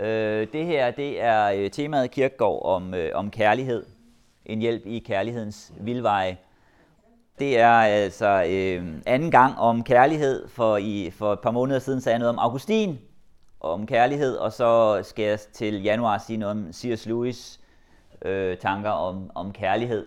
[0.00, 3.86] Øh, det her det er øh, temaet Kirkegård om, øh, om kærlighed.
[4.46, 6.36] En hjælp i kærlighedens vildveje.
[7.38, 12.00] Det er altså øh, anden gang om kærlighed, for i for et par måneder siden
[12.00, 12.98] sagde jeg noget om Augustin,
[13.60, 17.06] om kærlighed, og så skal jeg til januar sige noget om C.S.
[17.06, 17.60] Lewis
[18.22, 20.06] øh, tanker om, om kærlighed.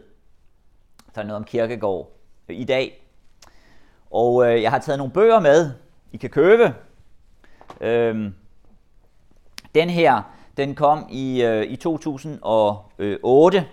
[1.15, 2.11] Så noget om kirkegård
[2.49, 3.07] øh, i dag.
[4.11, 5.71] Og øh, jeg har taget nogle bøger med,
[6.11, 6.73] I kan købe.
[7.81, 8.31] Øh,
[9.75, 10.21] den her,
[10.57, 13.65] den kom i, øh, i 2008,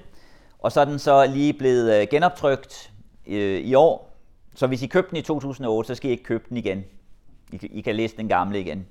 [0.58, 2.90] og så er den så lige blevet øh, genoptrykt
[3.26, 4.10] øh, i år.
[4.54, 6.84] Så hvis I købte den i 2008, så skal I ikke købe den igen.
[7.52, 8.86] I, I kan læse den gamle igen.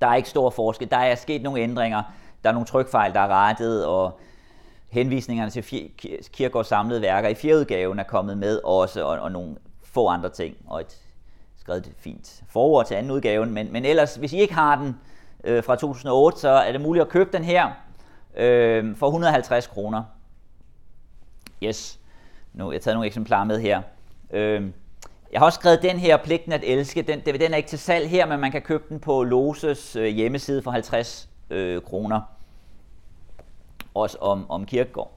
[0.00, 0.90] Der er ikke stor forskel.
[0.90, 2.02] Der er sket nogle ændringer.
[2.42, 4.20] Der er nogle trykfejl, der er rettet, og
[4.88, 5.90] henvisningerne til
[6.32, 10.56] Kirkegaards samlede værker i fjerdeudgaven er kommet med også, og, og nogle få andre ting,
[10.66, 10.96] og et
[11.56, 13.50] skrevet fint forord til anden udgaven.
[13.50, 14.96] Men, men ellers, hvis I ikke har den
[15.46, 17.70] øh, fra 2008, så er det muligt at købe den her
[18.36, 20.04] øh, for 150 kroner.
[21.62, 21.98] Yes.
[22.52, 23.82] Nu, jeg har taget nogle eksemplarer med her.
[24.30, 24.62] Øh,
[25.32, 27.02] jeg har også skrevet den her, Pligten at elske.
[27.02, 30.06] Den, den er ikke til salg her, men man kan købe den på Loses øh,
[30.06, 32.20] hjemmeside for 50 øh, kroner.
[33.94, 35.12] Også om, om Kirkegård.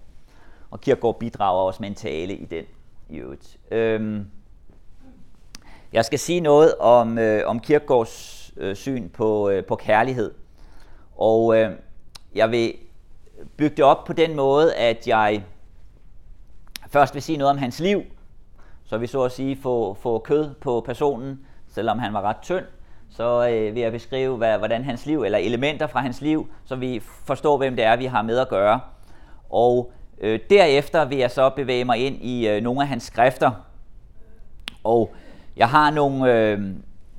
[0.72, 2.66] Og Kirkegård bidrager også med en tale i den.
[3.10, 3.58] I øvrigt.
[3.72, 4.28] Øhm,
[5.94, 10.32] jeg skal sige noget om, øh, om Kirkegårds øh, syn på, øh, på kærlighed.
[11.18, 11.72] Og øh,
[12.36, 12.74] jeg vil
[13.58, 15.44] bygge det op på den måde, at jeg
[16.90, 18.04] først vil sige noget om hans liv,
[18.86, 22.66] så vi så at sige få, få kød på personen, selvom han var ret tynd,
[23.10, 26.76] så øh, vil jeg beskrive, hvad, hvordan hans liv, eller elementer fra hans liv, så
[26.76, 28.80] vi forstår, hvem det er, vi har med at gøre.
[29.50, 33.52] Og øh, derefter vil jeg så bevæge mig ind i øh, nogle af hans skrifter.
[34.84, 35.14] Og
[35.56, 36.62] jeg har nogle, øh,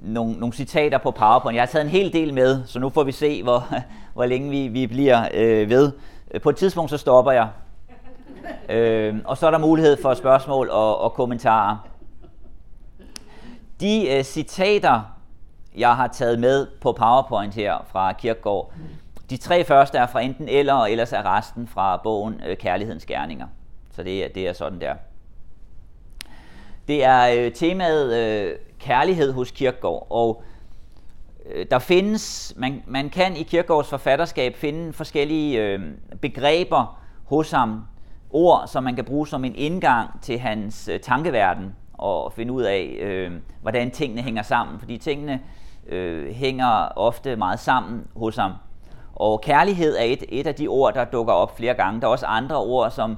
[0.00, 1.54] nogle, nogle citater på PowerPoint.
[1.54, 3.68] Jeg har taget en hel del med, så nu får vi se, hvor,
[4.14, 5.92] hvor længe vi, vi bliver øh, ved.
[6.42, 7.48] På et tidspunkt så stopper jeg,
[8.68, 11.76] Øh, og så er der mulighed for spørgsmål og, og kommentarer.
[13.80, 15.16] De øh, citater,
[15.76, 18.72] jeg har taget med på PowerPoint her fra Kirkegaard,
[19.30, 23.06] de tre første er fra enten eller, og ellers er resten fra bogen øh, Kærlighedens
[23.06, 23.46] Gerninger.
[23.90, 24.94] Så det, det er sådan der.
[26.90, 30.42] Det er øh, temaet øh, kærlighed hos Kirkegaard, og
[31.46, 35.80] øh, der findes, man, man kan i Kirkegaards forfatterskab finde forskellige øh,
[36.20, 37.82] begreber hos ham,
[38.30, 42.62] ord, som man kan bruge som en indgang til hans øh, tankeverden og finde ud
[42.62, 44.78] af, øh, hvordan tingene hænger sammen.
[44.78, 45.40] Fordi tingene
[45.88, 48.52] øh, hænger ofte meget sammen hos ham.
[49.14, 52.00] Og kærlighed er et, et af de ord, der dukker op flere gange.
[52.00, 53.16] Der er også andre ord, som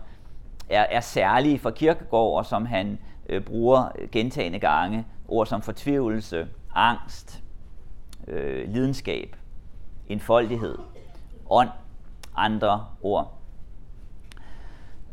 [0.70, 5.06] er, er særlige for Kirkegaard, og som han øh, bruger gentagende gange.
[5.28, 7.42] Ord som fortvivlelse, angst,
[8.28, 9.36] øh, lidenskab,
[10.08, 10.78] enfoldighed,
[11.50, 11.68] ånd,
[12.36, 13.38] andre ord.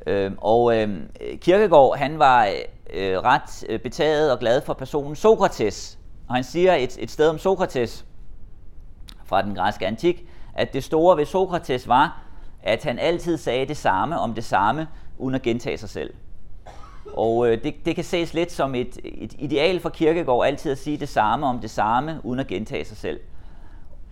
[0.08, 1.00] Øh, og øh,
[1.42, 2.48] Kirkegaard, han var
[2.94, 6.00] øh, ret øh, betaget og glad for personen Sokrates.
[6.28, 8.06] Og han siger et, et sted om Sokrates
[9.25, 12.24] fra den græske antik, at det store ved Sokrates var,
[12.64, 14.88] at han altid sagde det samme om det samme,
[15.18, 16.14] uden at gentage sig selv.
[17.14, 20.78] Og øh, det, det kan ses lidt som et, et ideal for Kirkegaard, altid at
[20.78, 23.20] sige det samme om det samme, uden at gentage sig selv.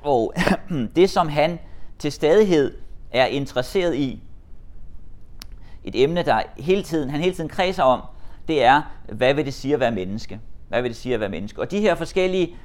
[0.01, 0.33] Og
[0.95, 1.59] det, som han
[1.99, 2.73] til stadighed
[3.11, 4.23] er interesseret i,
[5.83, 8.01] et emne, der hele tiden, han hele tiden kredser om,
[8.47, 8.81] det er,
[9.11, 10.39] hvad vil det sige at være menneske?
[10.67, 11.61] Hvad vil det sige at være menneske?
[11.61, 12.55] Og de her forskellige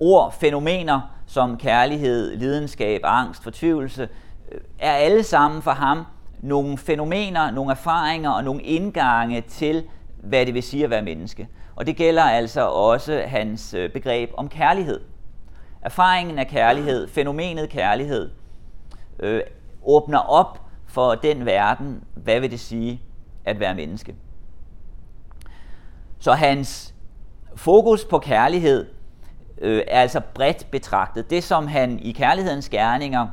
[0.00, 4.08] ord, fænomener som kærlighed, lidenskab, angst, fortvivlelse,
[4.52, 6.04] øh, er alle sammen for ham
[6.44, 9.84] nogle fænomener, nogle erfaringer og nogle indgange til,
[10.22, 11.48] hvad det vil sige at være menneske.
[11.76, 15.00] Og det gælder altså også hans øh, begreb om kærlighed.
[15.82, 18.30] Erfaringen af kærlighed, fænomenet kærlighed,
[19.18, 19.40] øh,
[19.82, 23.02] åbner op for den verden, hvad vil det sige
[23.44, 24.14] at være menneske?
[26.18, 26.94] Så hans
[27.56, 28.86] fokus på kærlighed
[29.58, 31.30] øh, er altså bredt betragtet.
[31.30, 33.26] Det, som han i kærlighedens gerninger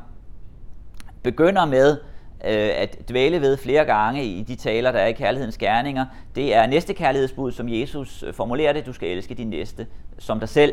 [1.22, 1.98] begynder med
[2.44, 6.54] øh, at dvæle ved flere gange i de taler, der er i kærlighedens gerninger, det
[6.54, 9.86] er næste kærlighedsbud, som Jesus øh, formulerer det, du skal elske din næste
[10.18, 10.72] som dig selv.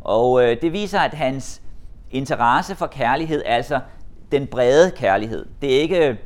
[0.00, 1.62] Og øh, det viser, at hans
[2.10, 3.80] interesse for kærlighed, altså
[4.32, 5.46] den brede kærlighed.
[5.62, 6.18] Det er ikke,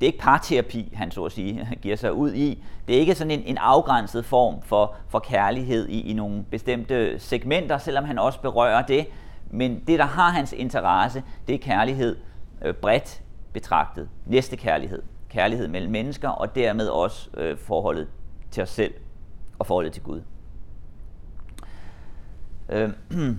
[0.00, 2.62] det er ikke parterapi, han så at sige giver sig ud i.
[2.88, 7.18] Det er ikke sådan en, en afgrænset form for, for kærlighed i, i nogle bestemte
[7.18, 9.06] segmenter, selvom han også berører det.
[9.50, 12.16] Men det, der har hans interesse, det er kærlighed
[12.62, 13.22] øh, bredt
[13.56, 14.08] betragtet.
[14.26, 15.02] Næste kærlighed.
[15.28, 18.08] Kærlighed mellem mennesker, og dermed også øh, forholdet
[18.50, 18.94] til os selv
[19.58, 20.22] og forholdet til Gud.
[22.68, 22.90] Øh,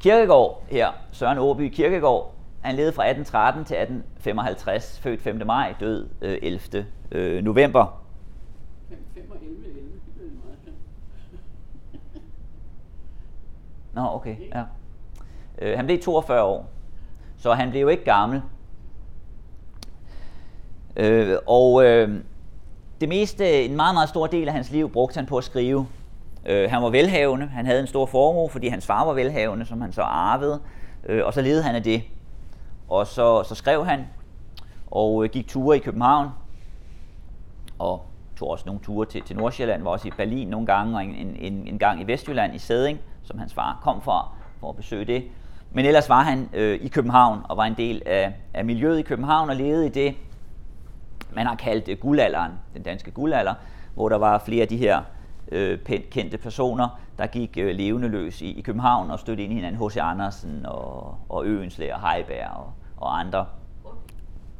[0.00, 5.46] Kirkegaard her, Søren Åby Kirkegaard, han levede fra 1813 til 1855, født 5.
[5.46, 6.86] maj, død øh, 11.
[7.12, 8.02] Øh, november.
[9.14, 9.82] 5 og 11, 11,
[10.18, 10.58] det er meget
[14.10, 14.64] Nå, okay, ja.
[15.58, 16.75] Øh, han blev 42 år,
[17.38, 18.42] så han blev jo ikke gammel.
[20.96, 22.20] Øh, og øh,
[23.00, 25.86] det meste, en meget, meget stor del af hans liv, brugte han på at skrive.
[26.46, 29.80] Øh, han var velhavende, han havde en stor formue, fordi hans far var velhavende, som
[29.80, 30.60] han så arvede,
[31.06, 32.02] øh, og så levede han af det.
[32.88, 34.06] Og så, så skrev han,
[34.86, 36.28] og øh, gik ture i København,
[37.78, 38.02] og
[38.36, 41.36] tog også nogle ture til, til Nordsjælland, var også i Berlin nogle gange, og en,
[41.38, 44.28] en, en gang i Vestjylland i Sæding, som hans far kom fra,
[44.60, 45.24] for at besøge det.
[45.72, 49.02] Men ellers var han øh, i København, og var en del af, af miljøet i
[49.02, 50.14] København, og levede i det,
[51.32, 53.54] man har kaldt øh, guldalderen, den danske guldalder,
[53.94, 55.02] hvor der var flere af de her
[55.52, 55.78] øh,
[56.10, 59.88] kendte personer, der gik øh, levende løs i, i København og stødte ind i hinanden.
[59.88, 59.96] H.C.
[59.96, 63.46] Andersen og, og Øenslæg og Heiberg og, og andre.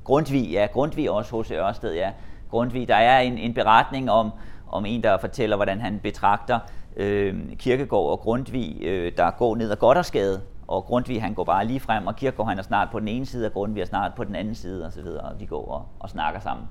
[0.05, 1.50] Grundtvig, ja, Grundtvig også H.C.
[1.50, 2.11] Ørsted, ja.
[2.50, 4.31] Grundtvig, der er en, en beretning om,
[4.69, 6.59] om en, der fortæller, hvordan han betragter
[6.97, 11.66] øh, Kirkegård og Grundtvig, øh, der går ned ad Goddersgade, og Grundtvig han går bare
[11.66, 14.14] lige frem, og Kirkegaard han er snart på den ene side, og Grundtvig er snart
[14.14, 16.66] på den anden side, og så videre, og de går og, og snakker sammen.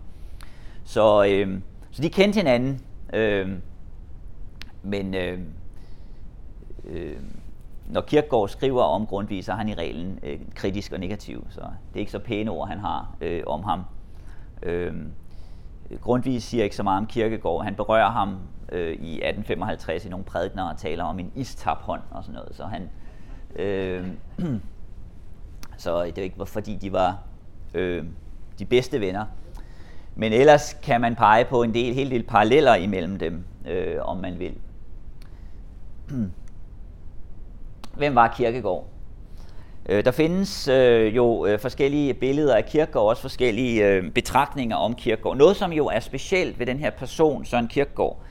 [0.83, 1.61] Så, øh,
[1.91, 2.81] så de kendte hinanden,
[3.13, 3.49] øh,
[4.83, 5.39] men øh,
[6.85, 7.17] øh,
[7.89, 11.61] når Kirkegaard skriver om Grundtvig, så er han i reglen øh, kritisk og negativ, så
[11.61, 13.83] det er ikke så pæne ord, han har øh, om ham.
[14.63, 14.93] Øh,
[16.01, 17.63] Grundtvig siger ikke så meget om Kirkegaard.
[17.63, 18.37] Han berører ham
[18.71, 22.55] øh, i 1855 i nogle prædikner og taler om en istaphånd og sådan noget.
[22.55, 22.89] Så han,
[23.55, 24.07] øh,
[25.77, 27.17] så det er ikke fordi de var
[27.73, 28.03] øh,
[28.59, 29.25] de bedste venner.
[30.15, 34.17] Men ellers kan man pege på en del, helt del paralleller imellem dem, øh, om
[34.17, 34.53] man vil.
[37.97, 38.87] Hvem var Kirkegaard?
[39.89, 44.95] Øh, der findes øh, jo øh, forskellige billeder af Kirkegaard, også forskellige øh, betragtninger om
[44.95, 45.37] Kirkegaard.
[45.37, 48.21] Noget, som jo er specielt ved den her person, Søren Kirkegaard,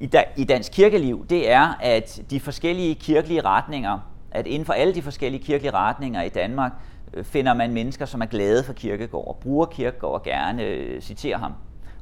[0.00, 3.98] i, da, i dansk kirkeliv, det er, at de forskellige kirkelige retninger,
[4.32, 6.72] at inden for alle de forskellige kirkelige retninger i Danmark,
[7.14, 11.00] øh, finder man mennesker, som er glade for Kirkegård, og bruger Kirkegård og gerne øh,
[11.00, 11.52] citerer ham.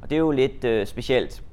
[0.01, 1.43] Og det er jo lidt øh, specielt.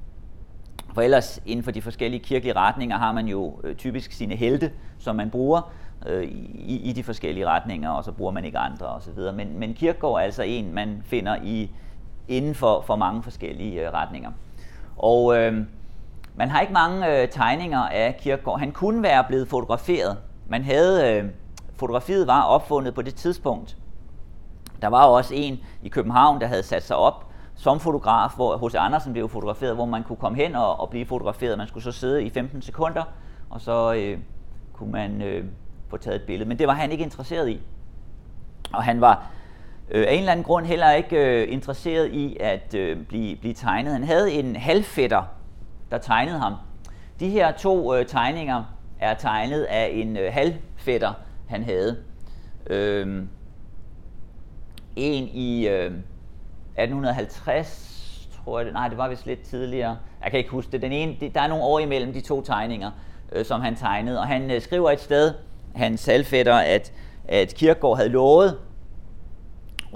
[0.93, 4.71] For ellers inden for de forskellige kirkelige retninger har man jo øh, typisk sine helte,
[4.97, 5.71] som man bruger
[6.07, 9.19] øh, i, i de forskellige retninger, og så bruger man ikke andre osv.
[9.35, 11.71] Men, men Kirkegård er altså en, man finder i,
[12.27, 14.31] inden for, for mange forskellige øh, retninger.
[14.97, 15.65] Og øh,
[16.35, 18.59] man har ikke mange øh, tegninger af Kirkegaard.
[18.59, 20.17] Han kunne være blevet fotograferet.
[20.49, 21.25] Man havde, øh,
[21.75, 23.77] fotografiet var opfundet på det tidspunkt.
[24.81, 27.25] Der var også en i København, der havde sat sig op
[27.55, 28.75] som fotograf, hvor H.C.
[28.75, 31.57] Andersen blev fotograferet, hvor man kunne komme hen og, og blive fotograferet.
[31.57, 33.03] Man skulle så sidde i 15 sekunder,
[33.49, 34.19] og så øh,
[34.73, 35.45] kunne man øh,
[35.89, 36.49] få taget et billede.
[36.49, 37.61] Men det var han ikke interesseret i.
[38.73, 39.31] Og han var
[39.91, 43.53] øh, af en eller anden grund heller ikke øh, interesseret i at øh, blive, blive
[43.53, 43.93] tegnet.
[43.93, 45.23] Han havde en halvfætter,
[45.91, 46.53] der tegnede ham.
[47.19, 48.63] De her to øh, tegninger
[48.99, 51.13] er tegnet af en øh, halvfætter,
[51.47, 51.97] han havde.
[52.67, 53.23] Øh,
[54.95, 55.91] en i øh,
[56.77, 59.97] 1850, tror jeg det, nej, det var vist lidt tidligere.
[60.23, 60.81] Jeg kan ikke huske det.
[60.81, 62.91] Den ene, det, der er nogle år imellem de to tegninger,
[63.31, 64.19] øh, som han tegnede.
[64.19, 65.33] Og han øh, skriver et sted,
[65.75, 66.93] hans halvfætter, at,
[67.27, 68.59] at Kirkegaard havde lovet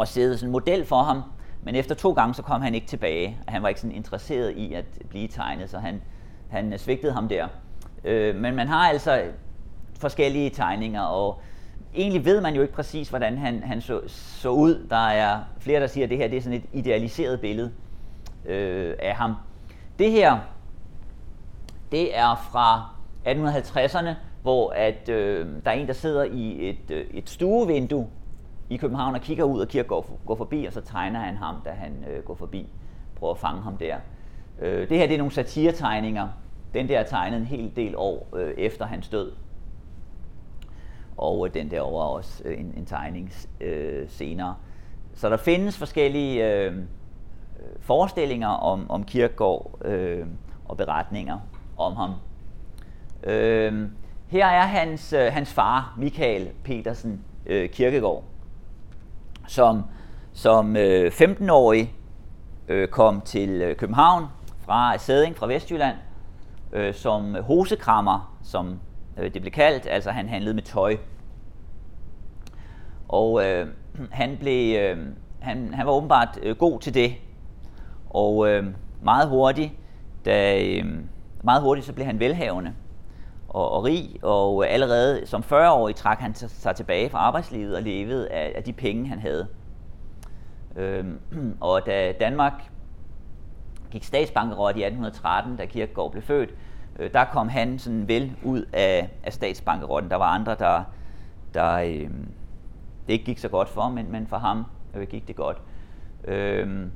[0.01, 1.21] at sidde sådan en model for ham,
[1.63, 3.37] men efter to gange, så kom han ikke tilbage.
[3.47, 6.01] Han var ikke sådan interesseret i at blive tegnet, så han,
[6.49, 7.47] han øh, svigtede ham der.
[8.03, 9.23] Øh, men man har altså
[9.99, 11.41] forskellige tegninger, og
[11.95, 14.87] egentlig ved man jo ikke præcis, hvordan han, han så, så ud.
[14.89, 17.71] Der er flere, der siger, at det her det er sådan et idealiseret billede
[18.45, 19.33] øh, af ham.
[19.99, 20.39] Det her,
[21.91, 22.89] det er fra
[23.27, 24.09] 1850'erne,
[24.41, 28.07] hvor at, øh, der er en, der sidder i et, øh, et stuevindue
[28.69, 31.55] i København og kigger ud, og Kirke går, går forbi, og så tegner han ham,
[31.65, 32.67] da han øh, går forbi.
[33.15, 33.95] Prøver at fange ham der.
[34.61, 36.27] Øh, det her det er nogle satiretegninger.
[36.73, 39.31] Den der er tegnet en hel del år øh, efter hans død.
[41.17, 44.55] Og øh, den der var også øh, en, en tegning øh, senere.
[45.13, 46.83] Så der findes forskellige øh, øh
[47.79, 50.25] forestillinger om, om Kirkegaard øh,
[50.65, 51.39] og beretninger
[51.77, 52.13] om ham.
[53.23, 53.89] Øh,
[54.27, 58.23] her er hans, øh, hans far, Michael Petersen øh, Kirkegaard,
[59.47, 59.83] som
[60.33, 61.93] som øh, 15-årig
[62.67, 64.25] øh, kom til øh, København
[64.65, 65.95] fra Sæding fra Vestjylland
[66.73, 68.79] øh, som hosekrammer, som
[69.17, 70.97] øh, det blev kaldt, altså han handlede med tøj.
[73.07, 73.67] Og øh,
[74.11, 74.97] han, blev, øh,
[75.39, 77.13] han, han var åbenbart øh, god til det,
[78.09, 78.65] og øh,
[79.01, 79.71] meget hurtigt,
[80.25, 80.85] da, øh,
[81.43, 82.73] meget hurtigt så blev han velhavende.
[83.47, 87.81] og, og rig, og øh, allerede som 40-årig trak han sig tilbage fra arbejdslivet og
[87.81, 89.47] levede af, af de penge, han havde.
[90.75, 91.05] Øh,
[91.61, 92.72] og da Danmark
[93.93, 96.53] gik statsbankerot i 1813, da Kierkegaard blev født,
[96.99, 100.11] øh, der kom han sådan vel ud af, af statsbankerotten.
[100.11, 100.83] Der var andre, der,
[101.53, 102.09] der øh,
[103.07, 105.61] det ikke gik så godt for, men, men for ham øh, gik det godt.
[106.27, 106.87] Øh,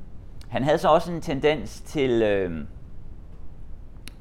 [0.48, 2.64] han havde så også en tendens til, øh,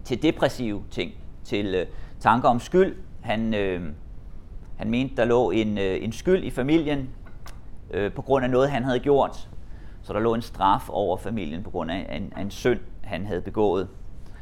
[0.04, 1.12] til depressive ting,
[1.44, 1.86] til øh,
[2.20, 2.96] tanker om skyld.
[3.22, 3.82] Han, øh,
[4.78, 7.10] han mente, der lå en, øh, en skyld i familien
[7.92, 9.50] øh, på grund af noget, han havde gjort.
[10.08, 13.42] Så der lå en straf over familien på grund af en, en synd, han havde
[13.42, 13.88] begået.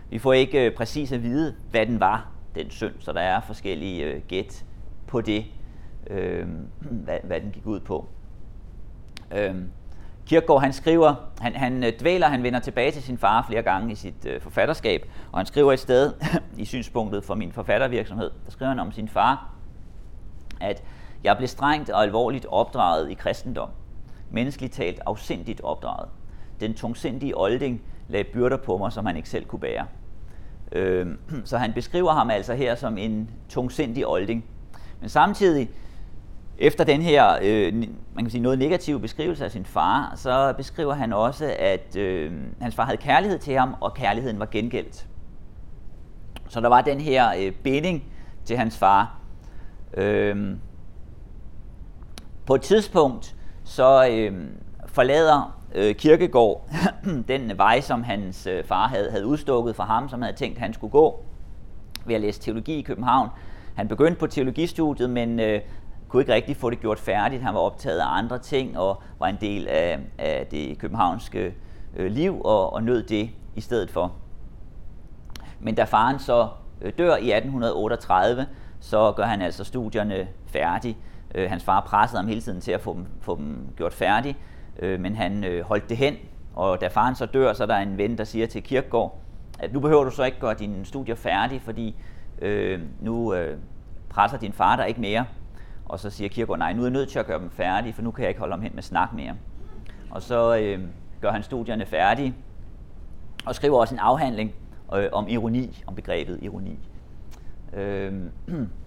[0.09, 3.41] Vi får ikke øh, præcis at vide, hvad den var, den synd, så der er
[3.41, 4.65] forskellige øh, gæt
[5.07, 5.45] på det,
[6.07, 6.47] øh,
[6.79, 8.07] hvad, hvad den gik ud på.
[9.31, 9.55] Øh,
[10.25, 13.91] Kierkegaard han skriver, han, han øh, dvæler, han vender tilbage til sin far flere gange
[13.91, 16.13] i sit øh, forfatterskab, og han skriver et sted
[16.57, 19.53] i synspunktet for min forfattervirksomhed, der skriver han om sin far,
[20.61, 20.83] at
[21.23, 23.69] jeg blev strengt og alvorligt opdraget i kristendom,
[24.35, 26.09] menneskeligt talt afsindigt opdraget.
[26.59, 29.85] Den tungsindige olding lagde byrder på mig, som han ikke selv kunne bære.
[30.71, 31.07] Øh,
[31.45, 34.45] så han beskriver ham altså her som en tungsindig olding.
[34.99, 35.69] Men samtidig
[36.57, 37.73] efter den her, øh,
[38.15, 42.33] man kan sige, noget negativ beskrivelse af sin far, så beskriver han også, at øh,
[42.61, 45.07] hans far havde kærlighed til ham, og kærligheden var gengældt.
[46.47, 48.03] Så der var den her øh, binding
[48.45, 49.19] til hans far.
[49.93, 50.55] Øh,
[52.45, 53.34] på et tidspunkt,
[53.65, 54.33] så øh,
[54.87, 56.69] forlader øh, Kirkegård
[57.27, 60.61] den vej, som hans øh, far havde, havde udstukket for ham, som havde tænkt, at
[60.61, 61.23] han skulle gå
[62.05, 63.29] ved at læse teologi i København.
[63.75, 65.61] Han begyndte på teologistudiet, men øh,
[66.07, 67.41] kunne ikke rigtig få det gjort færdigt.
[67.41, 71.53] Han var optaget af andre ting og var en del af, af det københavnske
[71.95, 74.13] øh, liv og, og nød det i stedet for.
[75.59, 76.47] Men da faren så
[76.81, 78.47] øh, dør i 1838,
[78.79, 80.97] så gør han altså studierne færdig.
[81.35, 84.37] Øh, hans far pressede ham hele tiden til at få dem, få dem gjort færdig,
[84.79, 86.15] øh, men han øh, holdt det hen.
[86.53, 89.19] Og da faren så dør, så er der en ven, der siger til Kirkegaard,
[89.59, 91.95] at nu behøver du så ikke gøre dine studier færdige, fordi
[92.41, 93.57] øh, nu øh,
[94.09, 95.25] presser din far dig ikke mere.
[95.85, 98.01] Og så siger Kirkgaard, nej, nu er jeg nødt til at gøre dem færdige, for
[98.01, 99.35] nu kan jeg ikke holde ham hen med snak mere.
[100.11, 100.79] Og så øh,
[101.21, 102.35] gør han studierne færdige,
[103.45, 104.53] og skriver også en afhandling
[104.95, 106.79] øh, om ironi, om begrebet ironi.
[107.73, 108.13] Øh,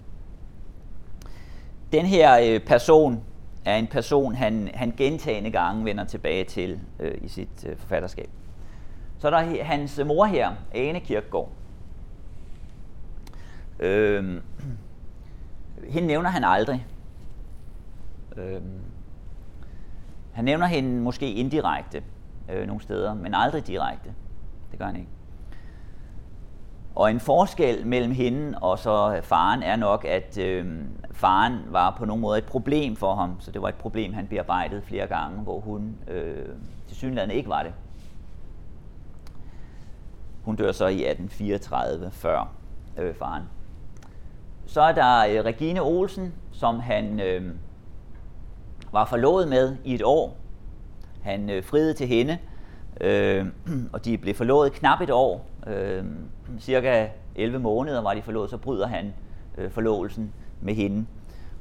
[1.92, 3.25] den her øh, person
[3.64, 8.30] er en person, han, han gentagende gange vender tilbage til øh, i sit øh, forfatterskab.
[9.18, 11.52] Så er der hans mor her, Ane Kirkegaard.
[13.80, 14.42] Øh,
[15.95, 16.87] hende nævner han aldrig.
[18.37, 18.61] Øh,
[20.33, 22.02] han nævner hende måske indirekte
[22.50, 24.14] øh, nogle steder, men aldrig direkte.
[24.71, 25.09] Det gør han ikke.
[26.99, 30.67] Og en forskel mellem hende og så faren er nok, at øh,
[31.12, 34.26] faren var på nogen måde et problem for ham, så det var et problem, han
[34.26, 36.49] bearbejdede flere gange, hvor hun øh,
[36.87, 37.73] til synligheden ikke var det.
[40.43, 42.52] Hun dør så i 1834 før
[42.97, 43.43] øh, faren.
[44.67, 47.55] Så er der øh, Regine Olsen, som han øh,
[48.93, 50.37] var forlovet med i et år.
[51.23, 52.38] Han øh, friede til hende,
[53.00, 53.47] øh,
[53.93, 55.47] og de blev forlovet knap et år.
[55.67, 56.05] Øh,
[56.59, 59.14] cirka 11 måneder var de forlovet, så bryder han
[59.59, 61.07] øh, forlovelsen med hende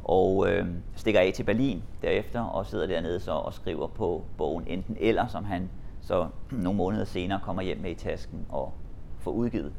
[0.03, 0.65] og øh,
[0.95, 5.27] stikker af til Berlin derefter og sidder dernede så og skriver på bogen Enten Eller,
[5.27, 5.69] som han
[6.01, 8.73] så nogle måneder senere kommer hjem med i tasken og
[9.19, 9.73] får udgivet.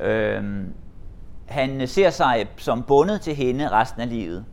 [0.00, 0.64] Øh,
[1.46, 4.44] han ser sig som bundet til hende resten af livet.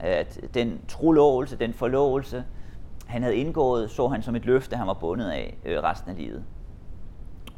[0.00, 2.44] At den trolovelse, den forlovelse,
[3.06, 6.16] han havde indgået, så han som et løfte, han var bundet af øh, resten af
[6.16, 6.44] livet.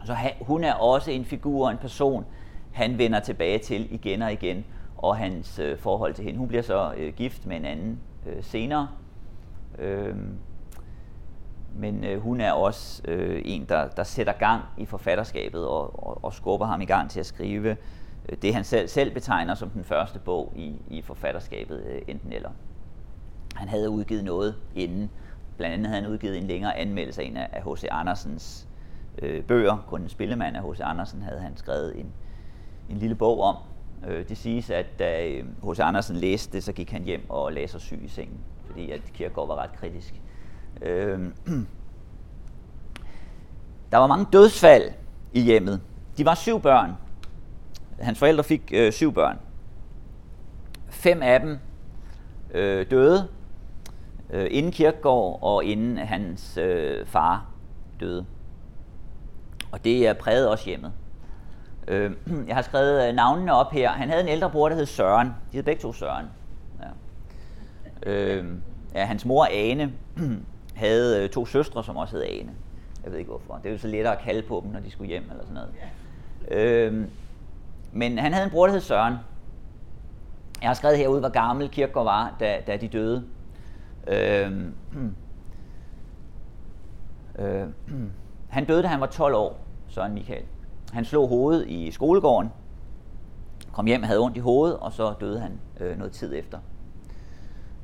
[0.04, 2.24] Så han, hun er også en figur, en person,
[2.72, 4.64] han vender tilbage til igen og igen,
[4.96, 6.38] og hans øh, forhold til hende.
[6.38, 8.88] Hun bliver så øh, gift med en anden øh, senere.
[9.78, 10.16] Øh,
[11.74, 16.24] men øh, hun er også øh, en, der, der sætter gang i forfatterskabet og, og,
[16.24, 17.76] og skubber ham i gang til at skrive
[18.28, 22.32] øh, det, han selv, selv betegner som den første bog i, i forfatterskabet, øh, enten
[22.32, 22.50] eller.
[23.54, 25.10] Han havde udgivet noget inden.
[25.58, 27.84] Blandt andet havde han udgivet en længere anmeldelse af en af H.C.
[27.90, 28.68] Andersens
[29.22, 29.84] øh, bøger.
[29.86, 30.80] Kun en spillemand af H.C.
[30.80, 32.12] Andersen havde han skrevet en,
[32.90, 33.56] en lille bog om.
[34.08, 35.80] Øh, det siges, at da øh, H.C.
[35.80, 39.00] Andersen læste det, så gik han hjem og lagde sig syg i sengen, fordi at
[39.14, 40.22] Kierkegaard var ret kritisk.
[40.82, 41.18] Øh,
[43.92, 44.90] der var mange dødsfald
[45.32, 45.80] i hjemmet.
[46.18, 46.92] De var syv børn,
[48.00, 49.38] Hans forældre fik øh, syv børn.
[50.88, 51.58] Fem af dem
[52.54, 53.28] øh, døde
[54.30, 57.46] øh, inden Kirkegaard og inden hans øh, far
[58.00, 58.26] døde.
[59.72, 60.92] Og det er præget også hjemmet.
[61.88, 62.12] Øh,
[62.48, 63.90] jeg har skrevet øh, navnene op her.
[63.90, 65.26] Han havde en ældre bror, der hed Søren.
[65.28, 66.26] De hed begge to Søren.
[66.80, 68.10] Ja.
[68.10, 68.44] Øh,
[68.94, 69.92] ja, hans mor Ane
[70.74, 72.50] havde øh, to søstre, som også hed Ane.
[73.04, 73.54] Jeg ved ikke hvorfor.
[73.62, 75.54] Det er jo så lettere at kalde på dem, når de skulle hjem eller sådan
[75.54, 75.70] noget.
[76.50, 77.08] Øh,
[77.92, 79.14] men han havde en bror, der hed Søren.
[80.60, 83.24] Jeg har skrevet herude, hvor gammel Kirkegaard var, da, da de døde.
[84.06, 84.74] Øhm,
[87.38, 87.68] øh, øh,
[88.48, 90.44] han døde, da han var 12 år, Søren Michael.
[90.92, 92.50] Han slog hovedet i skolegården,
[93.72, 96.58] kom hjem, havde ondt i hovedet, og så døde han øh, noget tid efter.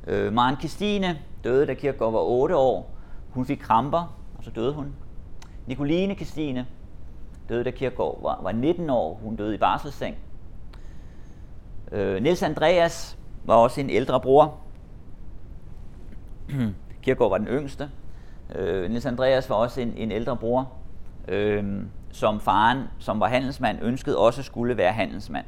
[0.06, 2.90] Øh, Maren Kristine døde, da Kirkegaard var 8 år.
[3.30, 4.94] Hun fik kramper, og så døde hun.
[5.66, 6.66] Nicoline Kristine
[7.48, 9.20] døde, da Kirkegaard var, var 19 år.
[9.22, 10.16] Hun døde i barselsseng.
[11.92, 14.58] Øh, Niels Andreas var også en ældre bror.
[17.02, 17.90] Kirkegaard var den yngste.
[18.54, 20.72] Øh, Nils Andreas var også en, en ældre bror,
[21.28, 21.82] øh,
[22.12, 25.46] som faren, som var handelsmand, ønskede også skulle være handelsmand.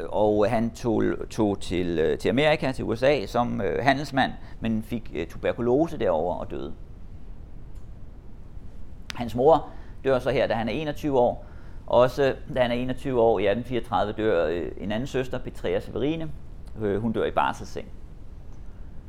[0.00, 4.82] Øh, og han tog, tog til, øh, til Amerika, til USA, som øh, handelsmand, men
[4.82, 6.72] fik øh, tuberkulose derover og døde.
[9.14, 9.68] Hans mor
[10.04, 11.46] dør så her, da han er 21 år.
[11.86, 16.30] Også da han er 21 år i 1834 dør øh, en anden søster, Petrea Severine.
[16.80, 17.88] Øh, hun dør i barselsseng.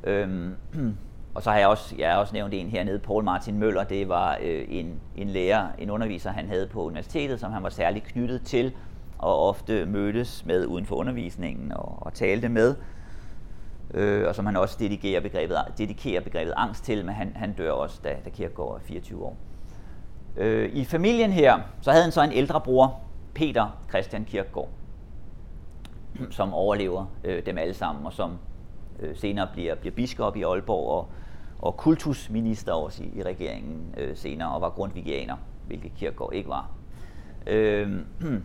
[0.04, 0.56] Øhm,
[1.36, 3.84] og så har jeg også, jeg har også nævnt en hernede, Paul Martin Møller.
[3.84, 7.70] Det var øh, en, en lærer, en underviser, han havde på universitetet, som han var
[7.70, 8.74] særligt knyttet til,
[9.18, 12.76] og ofte mødtes med uden for undervisningen og, og talte med.
[13.94, 17.72] Øh, og som han også dedikerer begrebet, dedikerer begrebet angst til, men han, han dør
[17.72, 19.38] også, da, da Kierkegaard er 24 år.
[20.38, 23.02] Øh, I familien her, så havde han så en ældre bror,
[23.34, 24.70] Peter Christian Kierkegaard,
[26.30, 28.38] som overlever øh, dem alle sammen, og som
[29.00, 31.10] øh, senere bliver, bliver biskop i Aalborg og,
[31.60, 35.36] og kultusminister også i, i regeringen øh, senere, og var grundvigianer,
[35.68, 36.72] hvilket Kirkegaard ikke var.
[37.48, 38.00] Øh,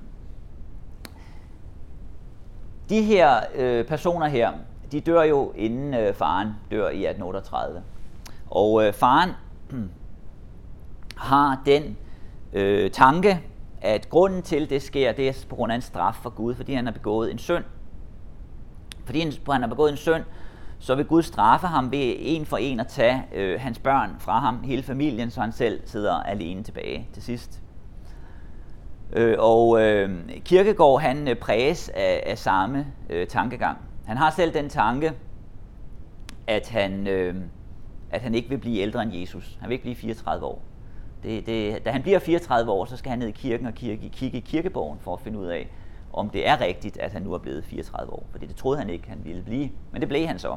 [2.89, 4.53] de her øh, personer her,
[4.93, 7.83] de dør jo inden øh, faren dør i 1838.
[8.51, 9.31] Og øh, faren
[11.17, 11.97] har den
[12.53, 13.41] øh, tanke,
[13.81, 16.75] at grunden til det sker, det er på grund af en straf for Gud, fordi
[16.75, 17.65] han har begået en synd.
[19.09, 20.23] Fordi han har begået en synd,
[20.79, 24.39] så vil Gud straffe ham ved en for en at tage øh, hans børn fra
[24.39, 27.63] ham, hele familien, så han selv sidder alene tilbage til sidst.
[29.13, 33.79] Øh, og øh, Kirkegaard han øh, præges af, af samme øh, tankegang.
[34.07, 35.13] Han har selv den tanke,
[36.47, 37.35] at han, øh,
[38.11, 39.59] at han ikke vil blive ældre end Jesus.
[39.61, 40.63] Han vil ikke blive 34 år.
[41.23, 44.09] Det, det, da han bliver 34 år, så skal han ned i kirken og kirke,
[44.09, 45.69] kigge i kirkebogen for at finde ud af,
[46.19, 48.27] om det er rigtigt, at han nu er blevet 34 år.
[48.31, 49.71] For det troede han ikke, han ville blive.
[49.93, 50.57] Men det blev han så.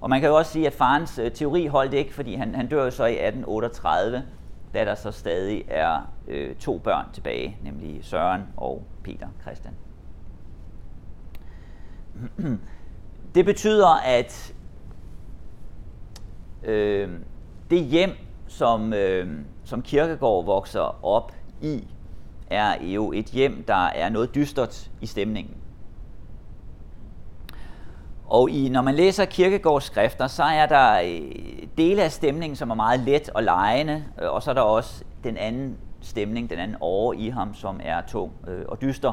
[0.00, 2.68] Og man kan jo også sige, at farens øh, teori holdt ikke, fordi han, han
[2.68, 4.24] dør så i 1838,
[4.74, 9.74] da der så stadig er øh, to børn tilbage, nemlig Søren og Peter Christian.
[13.34, 14.54] Det betyder, at
[16.62, 17.10] øh,
[17.70, 18.10] det hjem,
[18.46, 21.88] som, øh, som Kirkegård vokser op i,
[22.50, 25.54] er jo et hjem, der er noget dystert i stemningen.
[28.26, 32.70] Og i, når man læser Kirkegårds skrifter, så er der øh, dele af stemningen, som
[32.70, 36.58] er meget let og lejende, øh, og så er der også den anden stemning, den
[36.58, 39.12] anden åre i ham, som er tung øh, og dyster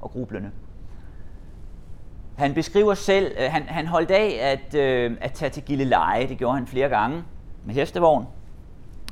[0.00, 0.50] og grublende.
[2.36, 6.54] Han beskriver selv, han, han holdt af at, øh, at tage til Gilleleje, det gjorde
[6.54, 7.24] han flere gange
[7.64, 8.26] med hestevogn.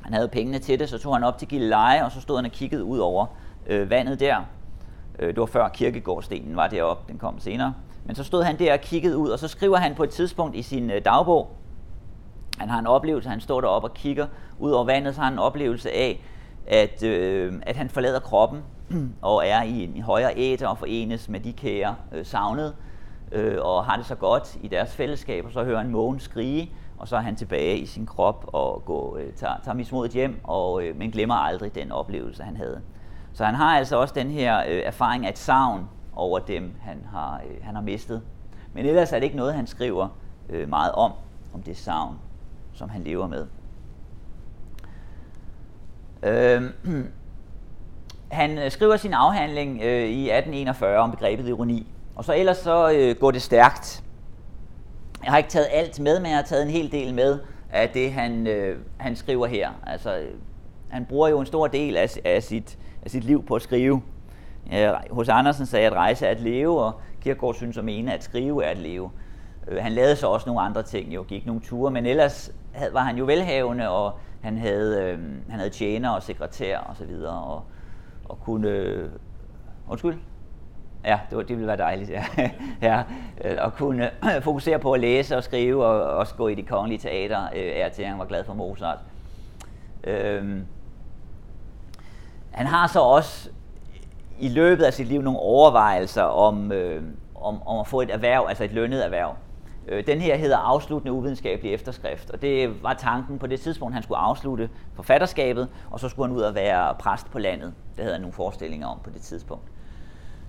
[0.02, 2.44] Han havde pengene til det, så tog han op til Gilleleje, og så stod han
[2.44, 3.26] og kiggede ud over
[3.68, 4.36] øh, vandet der.
[5.18, 7.74] Øh, det var før kirkegårdstenen var deroppe, den kom senere.
[8.04, 10.56] Men så stod han der og kiggede ud, og så skriver han på et tidspunkt
[10.56, 11.50] i sin øh, dagbog,
[12.58, 14.26] han har en oplevelse, han står deroppe og kigger
[14.58, 16.20] ud over vandet, så har han en oplevelse af,
[16.66, 18.62] at, øh, at han forlader kroppen
[19.22, 22.74] og er i en højere æter og forenes med de kære øh, savnet,
[23.32, 26.72] øh, og har det så godt i deres fællesskab, og så hører han mågen skrige,
[26.98, 30.40] og så er han tilbage i sin krop og går, øh, tager, tager mismodet hjem,
[30.44, 32.80] og, øh, men glemmer aldrig den oplevelse, han havde.
[33.32, 37.06] Så han har altså også den her øh, erfaring af et savn over dem, han
[37.12, 38.22] har, øh, han har mistet.
[38.72, 40.08] Men ellers er det ikke noget, han skriver
[40.48, 41.12] øh, meget om,
[41.54, 42.18] om det savn,
[42.72, 43.46] som han lever med.
[46.22, 47.04] Øhm, øh,
[48.30, 51.86] han skriver sin afhandling øh, i 1841 om begrebet ironi,
[52.16, 54.04] og så ellers så øh, går det stærkt.
[55.24, 57.38] Jeg har ikke taget alt med, men jeg har taget en hel del med
[57.72, 59.70] af det, han, øh, han skriver her.
[59.86, 60.34] Altså, øh,
[60.88, 64.02] han bruger jo en stor del af, af, sit, af sit liv på at skrive.
[64.72, 68.24] Øh, hos Andersen sagde, at rejse er at leve, og Kierkegaard synes at mene, at
[68.24, 69.10] skrive er at leve.
[69.68, 72.94] Øh, han lavede så også nogle andre ting, jo gik nogle ture, men ellers havde,
[72.94, 77.04] var han jo velhavende, og han havde, øh, han havde tjener og sekretær og så
[77.04, 77.62] videre, og,
[78.24, 78.68] og kunne...
[78.68, 79.08] Øh,
[79.88, 80.14] undskyld?
[81.04, 82.24] Ja, det, var, det ville være dejligt, ja.
[82.82, 83.02] ja
[83.44, 86.62] øh, Og at kunne fokusere på at læse og skrive, og også gå i de
[86.62, 88.98] kongelige teater, øh, er til, han var glad for Mozart.
[90.04, 90.58] Øh,
[92.58, 93.50] han har så også
[94.38, 97.02] i løbet af sit liv nogle overvejelser om, øh,
[97.34, 99.34] om, om at få et erhverv, altså et lønnet erhverv.
[99.88, 104.02] Øh, den her hedder afsluttende uvidenskabelig efterskrift, og det var tanken på det tidspunkt, han
[104.02, 107.74] skulle afslutte forfatterskabet, og så skulle han ud og være præst på landet.
[107.96, 109.64] Det havde han nogle forestillinger om på det tidspunkt.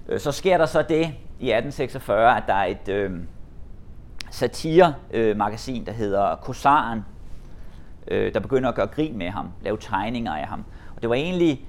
[0.07, 1.05] Øh, så sker der så det
[1.39, 3.11] i 1846, at der er et øh,
[4.31, 7.05] satiremagasin, der hedder Korsaren,
[8.07, 10.65] øh, der begynder at gøre grin med ham, lave tegninger af ham.
[10.95, 11.65] Og det var egentlig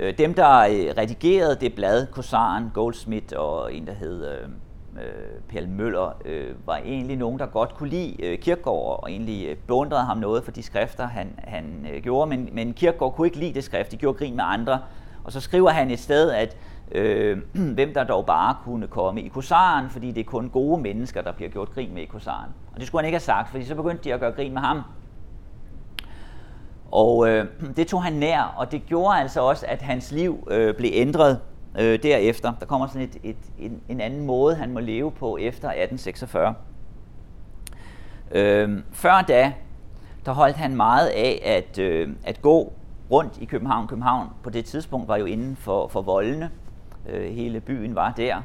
[0.00, 4.48] øh, dem, der øh, redigerede det blad, Korsaren, Goldsmith og en, der hed øh,
[4.94, 5.00] Per
[5.48, 9.56] Pelle Møller, øh, var egentlig nogen, der godt kunne lide øh, Kirkegaard og egentlig øh,
[9.56, 12.28] beundrede ham noget for de skrifter, han, han øh, gjorde.
[12.28, 14.80] Men, men Kirkegaard kunne ikke lide det skrift, de gjorde grin med andre.
[15.24, 16.56] Og så skriver han et sted, at
[16.92, 17.38] øh,
[17.74, 21.32] hvem der dog bare kunne komme i Korsaren, fordi det er kun gode mennesker, der
[21.32, 22.50] bliver gjort grin med i Korsaren.
[22.72, 24.60] Og det skulle han ikke have sagt, fordi så begyndte de at gøre grin med
[24.60, 24.82] ham.
[26.94, 30.74] Og øh, det tog han nær, og det gjorde altså også, at hans liv øh,
[30.74, 31.40] blev ændret
[31.78, 32.52] øh, derefter.
[32.60, 36.54] Der kommer sådan et, et, en, en anden måde, han må leve på efter 1846.
[38.30, 39.52] Øh, før da,
[40.26, 42.72] der holdt han meget af at, øh, at gå
[43.10, 43.88] rundt i København.
[43.88, 46.50] København på det tidspunkt var jo inden for, for voldene.
[47.08, 48.42] Øh, hele byen var der.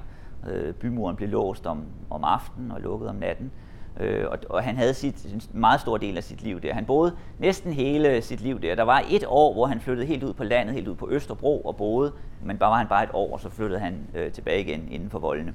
[0.49, 3.45] Øh, bymuren blev låst om, om aftenen og lukket om natten.
[3.45, 3.68] Øh,
[3.99, 6.73] Øh, og, og han havde sit, en meget stor del af sit liv der.
[6.73, 8.75] Han boede næsten hele sit liv der.
[8.75, 11.61] Der var et år, hvor han flyttede helt ud på landet, helt ud på Østerbro
[11.61, 12.11] og boede,
[12.43, 15.09] men bare var han bare et år, og så flyttede han øh, tilbage igen inden
[15.09, 15.53] for voldene.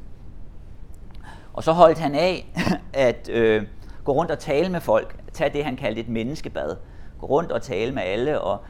[1.52, 2.46] Og så holdt han af
[3.08, 3.62] at øh,
[4.04, 6.76] gå rundt og tale med folk, tage det, han kaldte et menneskebad.
[7.18, 8.60] Gå rundt og tale med alle, og,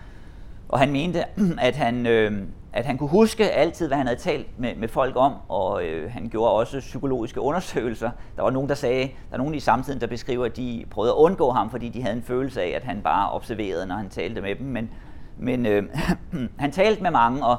[0.74, 1.24] og han mente,
[1.68, 2.32] at han, øh,
[2.72, 6.12] at han kunne huske altid, hvad han havde talt med, med folk om, og øh,
[6.12, 8.10] han gjorde også psykologiske undersøgelser.
[8.36, 11.12] Der var nogen, der sagde, der er nogen i samtiden, der beskriver, at de prøvede
[11.12, 14.08] at undgå ham, fordi de havde en følelse af, at han bare observerede, når han
[14.08, 14.66] talte med dem.
[14.66, 14.90] Men,
[15.38, 15.82] men øh,
[16.58, 17.56] han talte med mange, og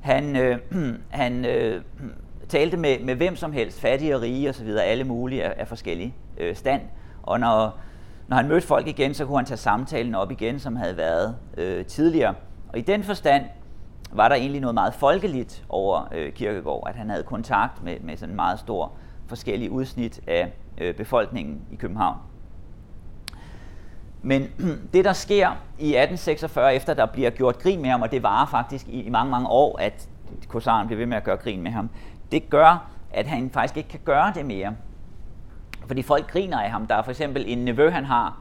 [0.00, 0.58] han, øh,
[1.08, 1.82] han øh,
[2.48, 6.14] talte med, med hvem som helst, fattige og rige osv., alle mulige af, af forskellige
[6.38, 6.82] øh, stand.
[7.22, 7.78] Og når,
[8.28, 11.36] når han mødte folk igen, så kunne han tage samtalen op igen, som havde været
[11.56, 12.34] øh, tidligere.
[12.68, 13.44] Og i den forstand
[14.12, 18.16] var der egentlig noget meget folkeligt over øh, Kirkegård, at han havde kontakt med, med
[18.16, 18.92] sådan en meget stor
[19.26, 22.16] forskellige udsnit af øh, befolkningen i København.
[24.22, 24.42] Men
[24.94, 28.46] det, der sker i 1846, efter der bliver gjort grin med ham, og det varer
[28.46, 30.08] faktisk i, i mange, mange år, at
[30.48, 31.90] korsaren bliver ved med at gøre grin med ham,
[32.32, 34.74] det gør, at han faktisk ikke kan gøre det mere.
[35.86, 36.86] Fordi folk griner af ham.
[36.86, 38.38] Der er for eksempel en nevø, han har,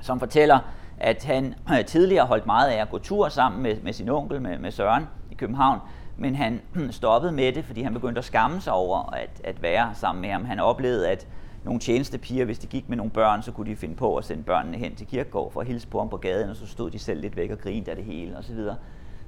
[0.00, 0.58] som fortæller,
[1.00, 4.42] at han øh, tidligere holdt meget af at gå tur sammen med, med sin onkel,
[4.42, 5.78] med, med Søren i København,
[6.16, 9.62] men han øh, stoppede med det, fordi han begyndte at skamme sig over at, at
[9.62, 10.44] være sammen med ham.
[10.44, 11.26] Han oplevede, at
[11.64, 14.42] nogle tjenestepiger, hvis de gik med nogle børn, så kunne de finde på at sende
[14.42, 16.98] børnene hen til kirkegård for at hilse på ham på gaden, og så stod de
[16.98, 18.56] selv lidt væk og grinte af det hele osv.
[18.56, 18.74] Så,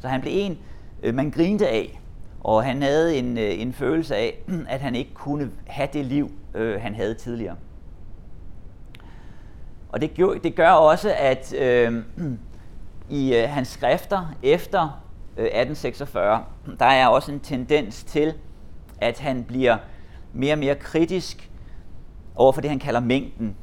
[0.00, 0.58] så han blev en,
[1.02, 2.00] øh, man grinte af,
[2.40, 6.30] og han havde en, en følelse af, at han ikke kunne have det liv,
[6.78, 7.56] han havde tidligere.
[9.92, 12.04] Og det, gør, det gør også, at øh,
[13.10, 15.02] i øh, hans skrifter efter
[15.36, 16.44] øh, 1846,
[16.78, 18.34] der er også en tendens til,
[19.00, 19.76] at han bliver
[20.32, 21.50] mere og mere kritisk
[22.34, 23.56] over for det, han kalder mængden,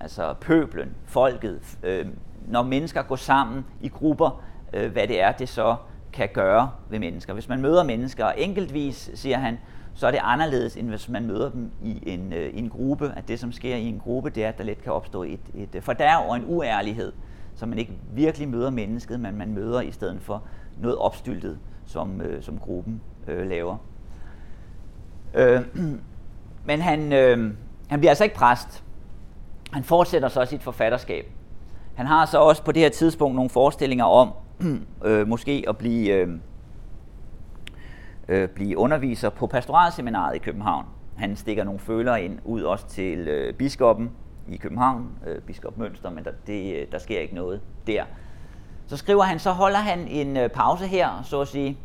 [0.00, 1.78] altså pøblen, folket.
[1.82, 2.06] Øh,
[2.48, 5.76] når mennesker går sammen i grupper, øh, hvad det er, det så
[6.12, 7.32] kan gøre ved mennesker.
[7.32, 9.58] Hvis man møder mennesker enkeltvis, siger han,
[9.96, 13.12] så er det anderledes, end hvis man møder dem i en, øh, en gruppe.
[13.16, 15.40] At det, som sker i en gruppe, det er, at der let kan opstå et,
[15.54, 17.12] et øh, fordærv og en uærlighed,
[17.54, 20.42] så man ikke virkelig møder mennesket, men man møder i stedet for
[20.78, 23.76] noget opstyltet, som, øh, som gruppen øh, laver.
[25.34, 25.60] Øh,
[26.68, 27.52] men han, øh,
[27.88, 28.84] han bliver altså ikke præst.
[29.72, 31.26] Han fortsætter så sit forfatterskab.
[31.94, 34.32] Han har så også på det her tidspunkt nogle forestillinger om
[35.04, 36.14] øh, måske at blive...
[36.14, 36.28] Øh,
[38.28, 40.84] øh, blive underviser på pastoralseminaret i København.
[41.16, 44.10] Han stikker nogle følere ind ud også til øh, biskoppen
[44.48, 48.04] i København, øh, biskop Mønster, men der, det, øh, der sker ikke noget der.
[48.86, 51.78] Så skriver han, så holder han en øh, pause her, så at sige,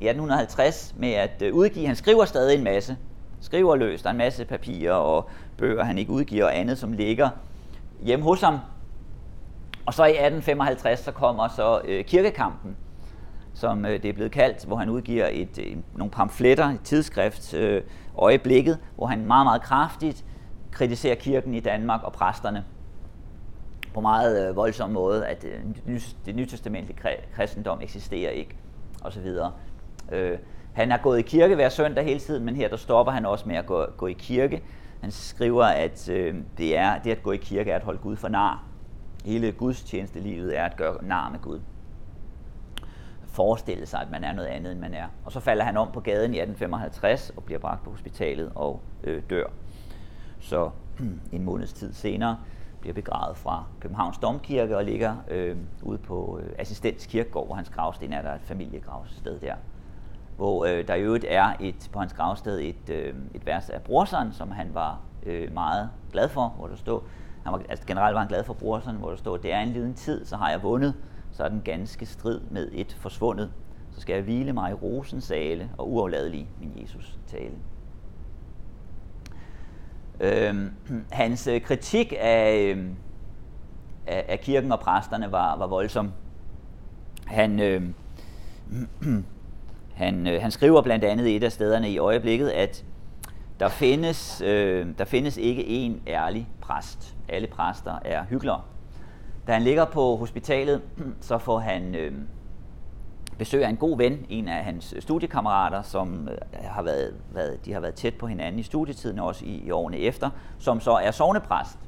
[0.00, 1.86] i 1850 med at øh, udgive.
[1.86, 2.96] Han skriver stadig en masse,
[3.40, 6.92] skriver løst, der er en masse papirer og bøger, han ikke udgiver og andet, som
[6.92, 7.28] ligger
[8.02, 8.58] hjemme hos ham.
[9.86, 12.76] Og så i 1855, så kommer så øh, kirkekampen,
[13.56, 17.54] som øh, det er blevet kaldt, hvor han udgiver et, øh, nogle pamfletter, et tidsskrift,
[17.54, 17.82] øh,
[18.18, 20.24] Øjeblikket, hvor han meget, meget kraftigt
[20.70, 22.64] kritiserer kirken i Danmark og præsterne
[23.94, 25.60] på meget øh, voldsom måde, at øh,
[26.26, 26.98] det nytestamentlige
[27.34, 28.56] kristendom eksisterer ikke.
[29.00, 29.26] osv.
[30.12, 30.38] Øh,
[30.72, 33.48] han har gået i kirke hver søndag hele tiden, men her der stopper han også
[33.48, 34.62] med at gå, gå i kirke.
[35.00, 38.16] Han skriver, at øh, det, er, det at gå i kirke er at holde Gud
[38.16, 38.64] for nar.
[39.24, 41.60] Hele gudstjenestelivet er at gøre nar med Gud.
[43.36, 45.06] Forestille sig, at man er noget andet, end man er.
[45.24, 48.80] Og så falder han om på gaden i 1855 og bliver bragt på hospitalet og
[49.04, 49.46] øh, dør.
[50.40, 50.70] Så
[51.32, 52.38] en måneds tid senere
[52.80, 57.70] bliver begravet fra Københavns Domkirke og ligger øh, ude på øh, Assistens Kirkegård, hvor hans
[57.70, 59.54] gravsten er der et familiegravsted der.
[60.36, 63.82] Hvor øh, der i øvrigt er et, på hans gravsted et, øh, et vers af
[63.82, 67.00] Brorson, som han var øh, meget glad for, hvor der stod,
[67.44, 69.68] han var, altså generelt var han glad for Brorson, hvor der stod, det er en
[69.68, 70.94] liden tid, så har jeg vundet,
[71.36, 73.52] så er den ganske strid med et forsvundet.
[73.92, 77.54] Så skal jeg hvile mig i rosens sale og uafladelig min Jesus tale.
[80.20, 80.70] Øhm,
[81.12, 82.96] hans øh, kritik af, øhm,
[84.06, 86.12] af, af kirken og præsterne var, var voldsom.
[87.26, 87.82] Han, øh,
[89.94, 92.84] han, øh, han skriver blandt andet et af stederne i øjeblikket, at
[93.60, 97.16] der findes, øh, der findes ikke en ærlig præst.
[97.28, 98.62] Alle præster er hyggelere.
[99.46, 100.82] Da han ligger på hospitalet,
[101.20, 102.12] så får han øh,
[103.38, 107.64] besøg af en god ven, en af hans øh, studiekammerater, som øh, har været, været,
[107.64, 110.90] de har været tæt på hinanden i studietiden, også i, i årene efter, som så
[110.90, 111.78] er sovnepræst.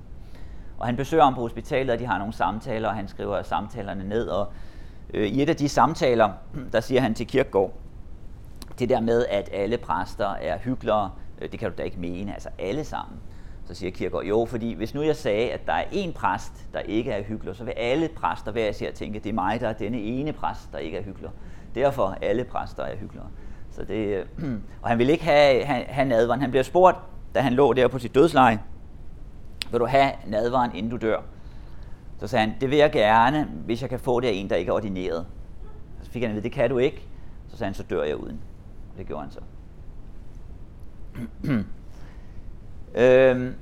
[0.78, 4.08] Og han besøger ham på hospitalet, og de har nogle samtaler, og han skriver samtalerne
[4.08, 4.28] ned.
[4.28, 4.52] Og
[5.14, 6.30] øh, i et af de samtaler,
[6.72, 7.72] der siger han til Kirkegaard,
[8.78, 12.32] det der med, at alle præster er hyggelere, øh, det kan du da ikke mene,
[12.32, 13.18] altså alle sammen.
[13.68, 16.80] Så siger Kirkegaard, jo, fordi hvis nu jeg sagde, at der er én præst, der
[16.80, 19.72] ikke er hyggelig, så vil alle præster hver især tænke, det er mig, der er
[19.72, 21.30] denne ene præst, der ikke er hyggelig.
[21.74, 23.22] Derfor alle præster er hyggelig.
[23.70, 24.26] Så det, øh,
[24.82, 26.40] og han vil ikke have, have, have nadvaren.
[26.40, 26.96] Han bliver spurgt,
[27.34, 28.60] da han lå der på sit dødsleje,
[29.70, 31.20] vil du have nadvaren, inden du dør?
[32.18, 34.56] Så sagde han, det vil jeg gerne, hvis jeg kan få det af en, der
[34.56, 35.26] ikke er ordineret.
[36.02, 37.08] Så fik han at vide, det kan du ikke.
[37.48, 38.40] Så sagde han, så dør jeg uden.
[38.98, 39.40] Det gjorde han så.
[42.94, 43.54] øhm,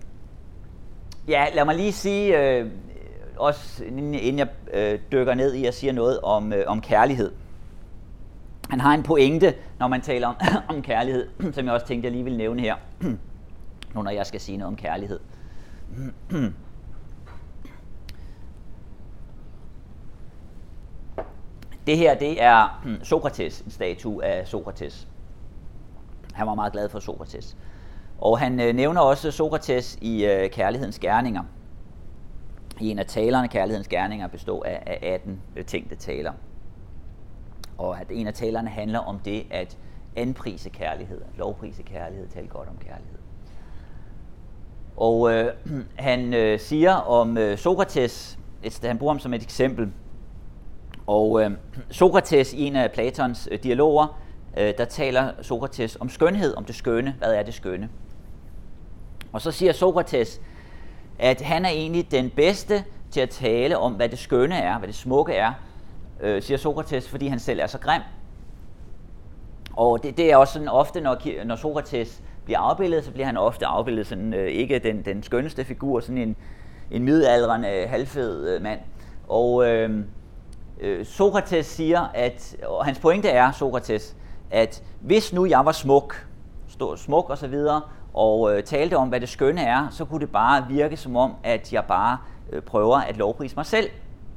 [1.28, 2.70] ja, lad mig lige sige, øh,
[3.36, 7.32] også inden jeg øh, dykker ned i at sige noget om, øh, om kærlighed.
[8.70, 10.36] Han har en pointe, når man taler om,
[10.76, 12.76] om kærlighed, som jeg også tænkte, jeg lige vil nævne her,
[13.94, 15.20] nu når jeg skal sige noget om kærlighed.
[21.86, 25.08] Det her, det er hmm, Sokrates, en statue af Sokrates.
[26.32, 27.56] Han var meget glad for Sokrates.
[28.18, 31.42] Og han øh, nævner også Sokrates i øh, Kærlighedens Gerninger.
[32.80, 36.32] I en af talerne, Kærlighedens Gerninger, består af, af 18 øh, tænkte taler.
[37.78, 39.78] Og at en af talerne handler om det at
[40.16, 43.18] anprise kærlighed, lovprise kærlighed, tale godt om kærlighed.
[44.96, 45.52] Og øh,
[46.08, 49.92] han øh, siger om øh, Sokrates, et, han bruger ham som et eksempel,
[51.06, 51.50] og øh,
[51.90, 54.20] Sokrates i en af Platons øh, dialoger,
[54.56, 57.14] øh, der taler Sokrates om skønhed, om det skønne.
[57.18, 57.88] Hvad er det skønne?
[59.36, 60.40] Og så siger Sokrates,
[61.18, 64.88] at han er egentlig den bedste til at tale om, hvad det skønne er, hvad
[64.88, 65.52] det smukke er,
[66.20, 68.02] øh, siger Sokrates, fordi han selv er så grim.
[69.72, 73.36] Og det, det er også sådan ofte, når, når Sokrates bliver afbildet, så bliver han
[73.36, 76.36] ofte afbildet sådan, øh, ikke den, den skønneste figur, sådan en,
[76.90, 78.80] en midaldrende, halvfed øh, mand.
[79.28, 80.04] Og øh,
[80.80, 84.16] øh, Sokrates siger, at, og hans pointe er, Sokrates,
[84.50, 86.26] at hvis nu jeg var smuk,
[86.68, 87.80] stod smuk og så videre,
[88.16, 91.34] og øh, talte om, hvad det skønne er, så kunne det bare virke som om,
[91.42, 92.18] at jeg bare
[92.52, 93.90] øh, prøver at lovprise mig selv,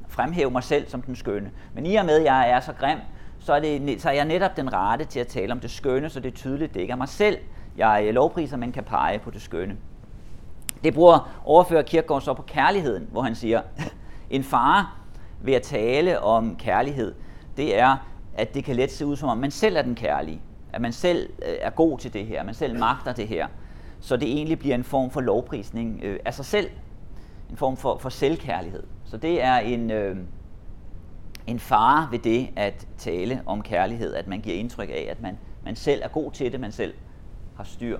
[0.08, 1.50] fremhæve mig selv som den skønne.
[1.74, 2.98] Men i og med, at jeg er så grim,
[3.38, 6.10] så er, det, så er jeg netop den rette til at tale om det skønne,
[6.10, 7.38] så det er tydeligt, det ikke er mig selv,
[7.76, 9.76] jeg øh, lovpriser, men kan pege på det skønne.
[10.84, 13.62] Det bruger overfører Kierkegaard så på kærligheden, hvor han siger,
[14.30, 14.96] en far
[15.40, 17.14] ved at tale om kærlighed,
[17.56, 17.96] det er,
[18.34, 20.40] at det kan let se ud som om, man selv er den kærlige.
[20.72, 23.46] At man selv øh, er god til det her, man selv magter det her.
[24.00, 26.70] Så det egentlig bliver en form for lovprisning øh, af sig selv.
[27.50, 28.82] En form for, for selvkærlighed.
[29.04, 30.16] Så det er en, øh,
[31.46, 35.38] en fare ved det at tale om kærlighed, at man giver indtryk af, at man,
[35.64, 36.94] man selv er god til det, man selv
[37.56, 37.98] har styr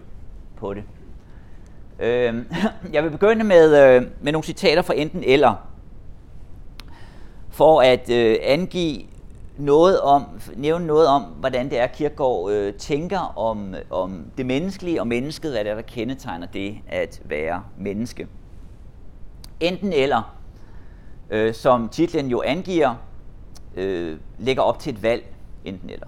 [0.56, 0.84] på det.
[1.98, 2.44] Øh,
[2.92, 5.54] jeg vil begynde med, øh, med nogle citater fra enten eller,
[7.48, 9.02] for at øh, angive
[9.60, 15.00] noget om, nævne noget om, hvordan det er, Kirkegaard øh, tænker om, om det menneskelige
[15.00, 18.26] og mennesket, hvad det er, der kendetegner det at være menneske.
[19.60, 20.36] Enten eller,
[21.30, 22.94] øh, som titlen jo angiver,
[23.74, 26.06] øh, lægger op til et valg, enten eller.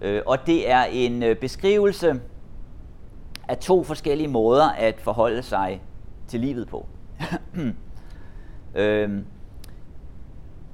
[0.00, 2.20] Øh, og det er en øh, beskrivelse
[3.48, 5.82] af to forskellige måder at forholde sig
[6.28, 6.86] til livet på.
[8.74, 9.22] øh,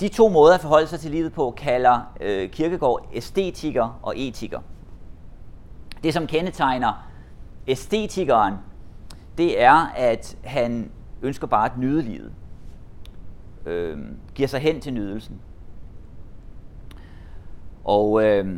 [0.03, 4.61] de to måder at forholde sig til livet på kalder øh, Kirkegaard æstetiker og etiker.
[6.03, 7.09] Det, som kendetegner
[7.67, 8.55] æstetikeren,
[9.39, 10.91] det er, at han
[11.23, 12.33] ønsker bare at nyde livet.
[13.67, 13.99] Øh,
[14.35, 15.41] giver sig hen til nydelsen.
[17.85, 18.57] Og øh,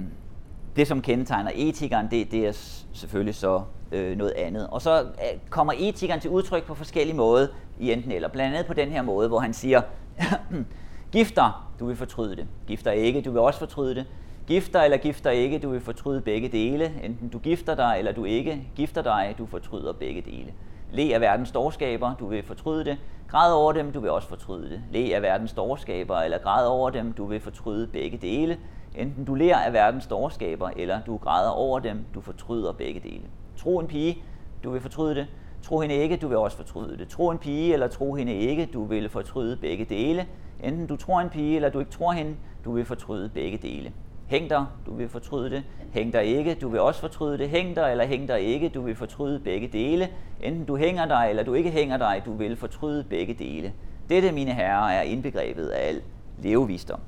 [0.77, 2.53] det, som kendetegner etikeren, det, det er
[2.93, 4.67] selvfølgelig så øh, noget andet.
[4.67, 7.47] Og så øh, kommer etikeren til udtryk på forskellige måder
[7.79, 8.29] i enten eller.
[8.29, 9.83] Blandt andet på den her måde, hvor han siger,
[11.15, 12.47] gifter, du vil fortryde det.
[12.67, 14.07] Gifter ikke, du vil også fortryde det.
[14.47, 16.93] Gifter eller gifter ikke, du vil fortryde begge dele.
[17.03, 20.53] Enten du gifter dig, eller du ikke gifter dig, du fortryder begge dele.
[20.93, 22.99] Le af verdens dårskaber, du vil fortryde det.
[23.29, 24.81] Græd over dem, du vil også fortryde det.
[24.93, 28.59] Le af verdens dårskaber, eller græd over dem, du vil fortryde begge dele.
[28.95, 33.25] Enten du lærer af verdens dårskaber, eller du græder over dem, du fortryder begge dele.
[33.57, 34.19] Tro en pige,
[34.65, 35.27] du vil fortryde det.
[35.63, 37.09] Tro hende ikke, du vil også fortryde det.
[37.09, 40.27] Tro en pige, eller tro hende ikke, du vil fortryde begge dele.
[40.65, 43.93] Enten du tror en pige, eller du ikke tror hende, du vil fortryde begge dele.
[44.27, 45.63] Hæng dig, du vil fortryde det.
[45.93, 47.49] Hæng dig ikke, du vil også fortryde det.
[47.49, 50.09] Hæng dig eller hæng dig ikke, du vil fortryde begge dele.
[50.43, 53.73] Enten du hænger dig, eller du ikke hænger dig, du vil fortryde begge dele.
[54.09, 56.01] Dette, mine herrer, er indbegrebet af al
[56.43, 57.01] levevisdom.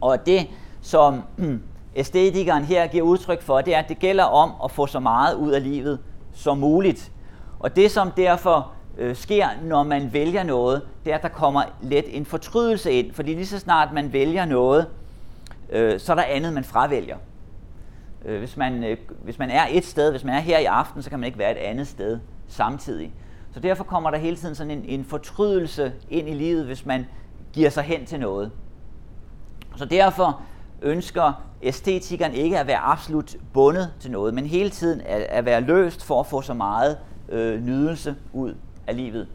[0.00, 0.46] Og det,
[0.80, 1.22] som
[1.96, 5.34] æstetikeren her giver udtryk for, det er, at det gælder om at få så meget
[5.34, 5.98] ud af livet
[6.32, 7.12] som muligt.
[7.58, 11.62] Og det, som derfor øh, sker, når man vælger noget, det er, at der kommer
[11.82, 13.12] let en fortrydelse ind.
[13.12, 14.86] Fordi lige så snart man vælger noget,
[15.70, 17.16] øh, så er der andet, man fravælger.
[18.24, 21.02] Øh, hvis, man, øh, hvis man er et sted, hvis man er her i aften,
[21.02, 23.12] så kan man ikke være et andet sted samtidig.
[23.52, 27.06] Så derfor kommer der hele tiden sådan en, en fortrydelse ind i livet, hvis man
[27.52, 28.50] giver sig hen til noget.
[29.76, 30.40] Så derfor
[30.82, 35.60] ønsker æstetikeren ikke at være absolut bundet til noget, men hele tiden at, at være
[35.60, 38.54] løst for at få så meget øh, nydelse ud
[38.86, 39.28] af livet.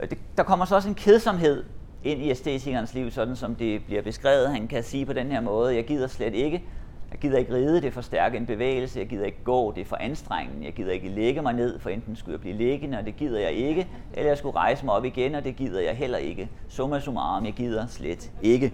[0.00, 1.64] Øh, det, der kommer så også en kedsomhed
[2.04, 4.50] ind i æstetikernes liv, sådan som det bliver beskrevet.
[4.50, 6.64] Han kan sige på den her måde, jeg gider slet ikke,
[7.10, 9.80] jeg gider ikke ride, det er for stærk en bevægelse, jeg gider ikke gå, det
[9.80, 12.98] er for anstrengende, jeg gider ikke lægge mig ned, for enten skulle jeg blive liggende,
[12.98, 15.80] og det gider jeg ikke, eller jeg skulle rejse mig op igen, og det gider
[15.80, 16.48] jeg heller ikke.
[16.68, 18.72] Summa summarum, jeg gider slet ikke.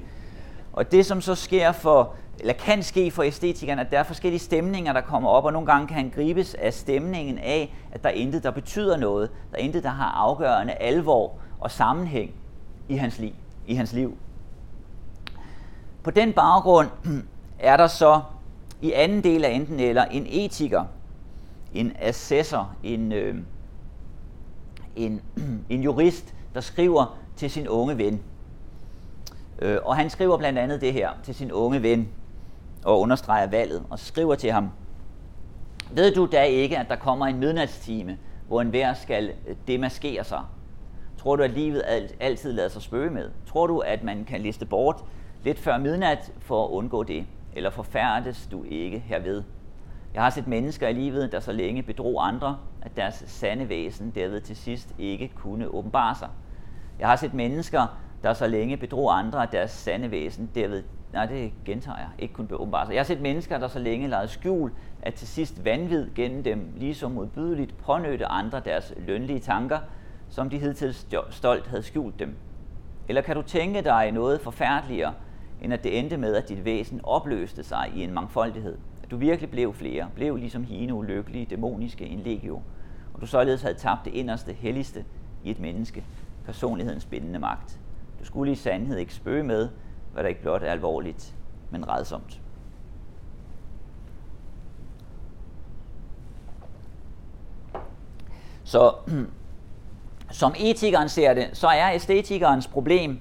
[0.72, 4.40] Og det, som så sker for, eller kan ske for æstetikeren, at der er forskellige
[4.40, 8.08] stemninger, der kommer op, og nogle gange kan han gribes af stemningen af, at der
[8.08, 9.30] er intet, der betyder noget.
[9.50, 12.34] Der er intet, der har afgørende alvor og sammenhæng
[12.88, 13.32] i hans liv.
[13.66, 14.16] I hans liv.
[16.02, 16.88] På den baggrund
[17.58, 18.20] er der så
[18.82, 20.84] i anden del af enten eller en etiker,
[21.74, 23.36] en assessor, en, øh,
[24.96, 25.20] en,
[25.70, 28.22] en jurist, der skriver til sin unge ven,
[29.62, 32.08] Øh, og han skriver blandt andet det her til sin unge ven
[32.84, 34.70] og understreger valget og skriver til ham,
[35.92, 40.24] ved du da ikke, at der kommer en midnatstime, hvor en hver skal øh, demaskere
[40.24, 40.40] sig?
[41.18, 41.82] Tror du, at livet
[42.20, 43.30] altid lader sig spøge med?
[43.46, 45.04] Tror du, at man kan liste bort
[45.44, 47.26] lidt før midnat for at undgå det?
[47.56, 49.42] Eller forfærdes du ikke herved?
[50.14, 54.10] Jeg har set mennesker i livet, der så længe bedrog andre, at deres sande væsen
[54.14, 56.28] derved til sidst ikke kunne åbenbare sig.
[56.98, 57.86] Jeg har set mennesker,
[58.22, 60.82] der så længe bedrog andre af deres sande væsen, derved,
[61.12, 62.88] nej det gentager jeg, ikke kun åbenbart.
[62.88, 66.72] Jeg har set mennesker, der så længe lejede skjul, at til sidst vanvid gennem dem
[66.76, 69.78] ligesom modbydeligt pånødte andre deres lønlige tanker,
[70.28, 70.94] som de hidtil
[71.30, 72.36] stolt havde skjult dem.
[73.08, 75.14] Eller kan du tænke dig noget forfærdeligere,
[75.62, 78.78] end at det endte med, at dit væsen opløste sig i en mangfoldighed?
[79.02, 82.62] At du virkelig blev flere, blev ligesom hine ulykkelige, dæmoniske en legio,
[83.14, 85.04] og du således havde tabt det inderste, helligste
[85.44, 86.04] i et menneske,
[86.44, 87.78] personlighedens bindende magt.
[88.22, 89.68] Du skulle i sandhed ikke spøge med,
[90.12, 91.34] hvad der ikke blot er alvorligt,
[91.70, 92.40] men redsomt.
[98.64, 98.94] Så
[100.30, 103.18] som etikeren ser det, så er æstetikernes problem,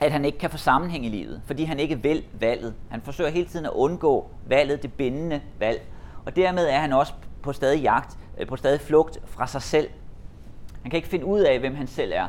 [0.00, 2.74] at han ikke kan få sammenhæng i livet, fordi han ikke vil valget.
[2.88, 5.82] Han forsøger hele tiden at undgå valget, det bindende valg.
[6.24, 7.12] Og dermed er han også
[7.42, 9.88] på stadig jagt, øh, på stadig flugt fra sig selv.
[10.82, 12.26] Han kan ikke finde ud af, hvem han selv er.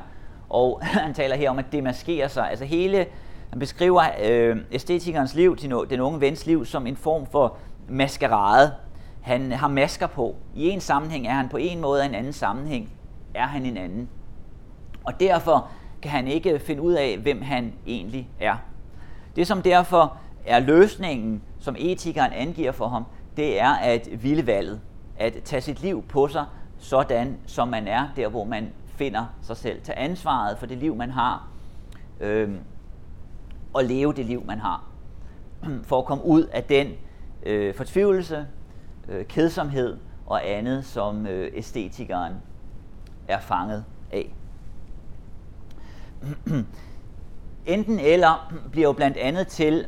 [0.50, 2.50] Og han taler her om at demaskere sig.
[2.50, 3.06] Altså hele,
[3.50, 7.58] han beskriver øh, æstetikernes liv, til den unge vens liv, som en form for
[7.90, 8.74] maskerade.
[9.22, 10.36] Han har masker på.
[10.56, 12.90] I en sammenhæng er han på en måde, og i en anden sammenhæng
[13.34, 14.10] er han en anden.
[15.04, 15.68] Og derfor
[16.02, 18.56] kan han ikke finde ud af, hvem han egentlig er.
[19.36, 23.06] Det som derfor er løsningen, som etikeren angiver for ham,
[23.38, 24.82] det er at ville valget.
[25.18, 26.46] At tage sit liv på sig,
[26.78, 29.82] sådan som man er, der hvor man finder sig selv.
[29.82, 31.48] Tag ansvaret for det liv, man har,
[32.20, 32.56] øh,
[33.74, 34.84] og leve det liv, man har.
[35.88, 36.88] For at komme ud af den
[37.44, 38.48] øh, fortvivlelse,
[39.08, 42.34] øh, kedsomhed og andet, som øh, æstetikeren
[43.28, 44.34] er fanget af.
[47.66, 49.88] enten eller bliver jo blandt andet til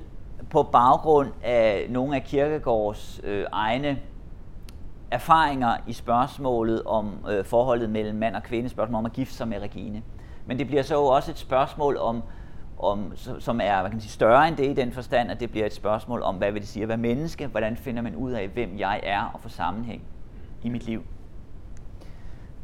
[0.49, 3.99] på baggrund af nogle af Kirkegårds øh, egne
[5.11, 9.47] erfaringer i spørgsmålet om øh, forholdet mellem mand og kvinde, spørgsmålet om at gifte sig
[9.47, 10.03] med Regine.
[10.45, 12.23] Men det bliver så også et spørgsmål om,
[12.79, 15.51] om som er hvad kan man sige, større end det i den forstand, at det
[15.51, 18.31] bliver et spørgsmål om, hvad vil det sige at være menneske, hvordan finder man ud
[18.31, 20.01] af, hvem jeg er og få sammenhæng
[20.63, 21.03] i mit liv.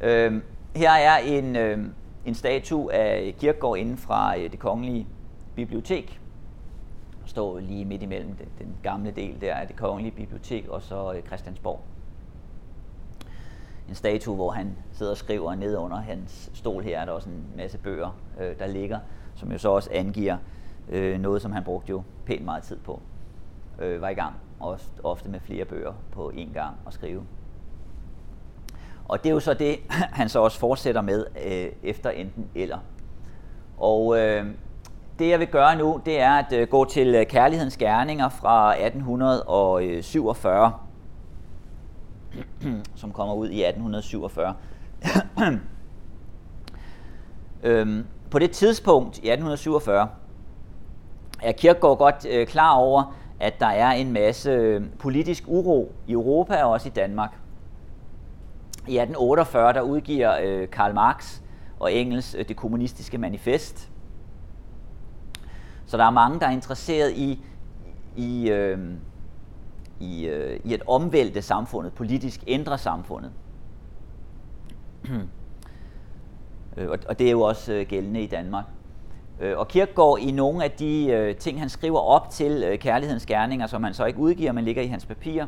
[0.00, 0.42] Øh,
[0.76, 1.78] her er en, øh,
[2.24, 5.06] en statue af Kirkegaard inden fra øh, det kongelige
[5.54, 6.20] bibliotek.
[7.22, 10.82] Der står lige midt imellem den, den gamle del der af det kongelige bibliotek og
[10.82, 11.80] så øh, Christiansborg.
[13.88, 17.28] En statue, hvor han sidder og skriver ned under hans stol her, er der også
[17.28, 18.98] en masse bøger, øh, der ligger,
[19.34, 20.36] som jo så også angiver
[20.88, 23.00] øh, noget, som han brugte jo pænt meget tid på.
[23.78, 27.22] Øh, var i gang, også ofte med flere bøger på én gang at skrive.
[29.08, 29.78] Og det er jo så det,
[30.20, 32.78] han så også fortsætter med øh, efter enten eller.
[33.78, 34.46] Og øh,
[35.18, 38.74] det jeg vil gøre nu, det er at øh, gå til øh, Kærlighedens Gerninger fra
[38.86, 40.72] 1847,
[42.94, 44.54] som kommer ud i 1847.
[47.62, 50.08] øhm, på det tidspunkt, i 1847,
[51.42, 56.12] er Kirkegaard godt øh, klar over, at der er en masse øh, politisk uro i
[56.12, 57.30] Europa og også i Danmark.
[58.88, 61.40] I 1848 der udgiver øh, Karl Marx
[61.80, 63.90] og Engels øh, det kommunistiske manifest.
[65.86, 67.44] Så der er mange, der er interesseret i,
[68.16, 68.78] i, øh,
[70.00, 73.32] i, øh, i at omvælte samfundet, politisk ændre samfundet.
[76.76, 78.64] Øh, og, og det er jo også øh, gældende i Danmark.
[79.40, 83.26] Øh, og Kirkegaard i nogle af de øh, ting, han skriver op til øh, kærlighedens
[83.26, 85.46] gerninger, som han så ikke udgiver, men ligger i hans papirer,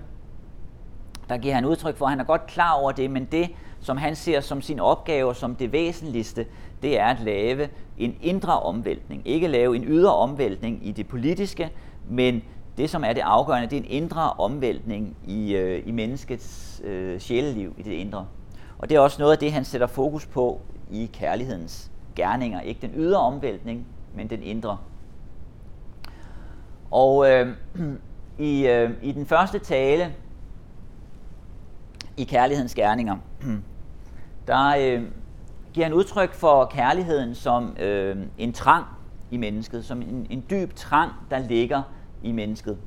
[1.28, 3.96] der giver han udtryk for, at han er godt klar over det, men det, som
[3.96, 6.46] han ser som sin opgave, som det væsentligste,
[6.82, 7.68] det er at lave
[7.98, 9.22] en indre omvæltning.
[9.24, 11.70] Ikke lave en ydre omvæltning i det politiske,
[12.08, 12.42] men
[12.78, 17.20] det, som er det afgørende, det er en indre omvæltning i, øh, i menneskets øh,
[17.20, 18.26] sjæleliv, i det indre.
[18.78, 20.60] Og det er også noget af det, han sætter fokus på
[20.90, 22.60] i kærlighedens gerninger.
[22.60, 24.78] Ikke den ydre omvæltning, men den indre.
[26.90, 27.56] Og øh,
[28.38, 30.14] i, øh, i den første tale,
[32.16, 33.16] i kærlighedens gerninger,
[34.46, 35.02] der øh,
[35.72, 38.84] giver han udtryk for kærligheden som øh, en trang
[39.30, 41.82] i mennesket, som en, en dyb trang, der ligger
[42.22, 42.78] i mennesket.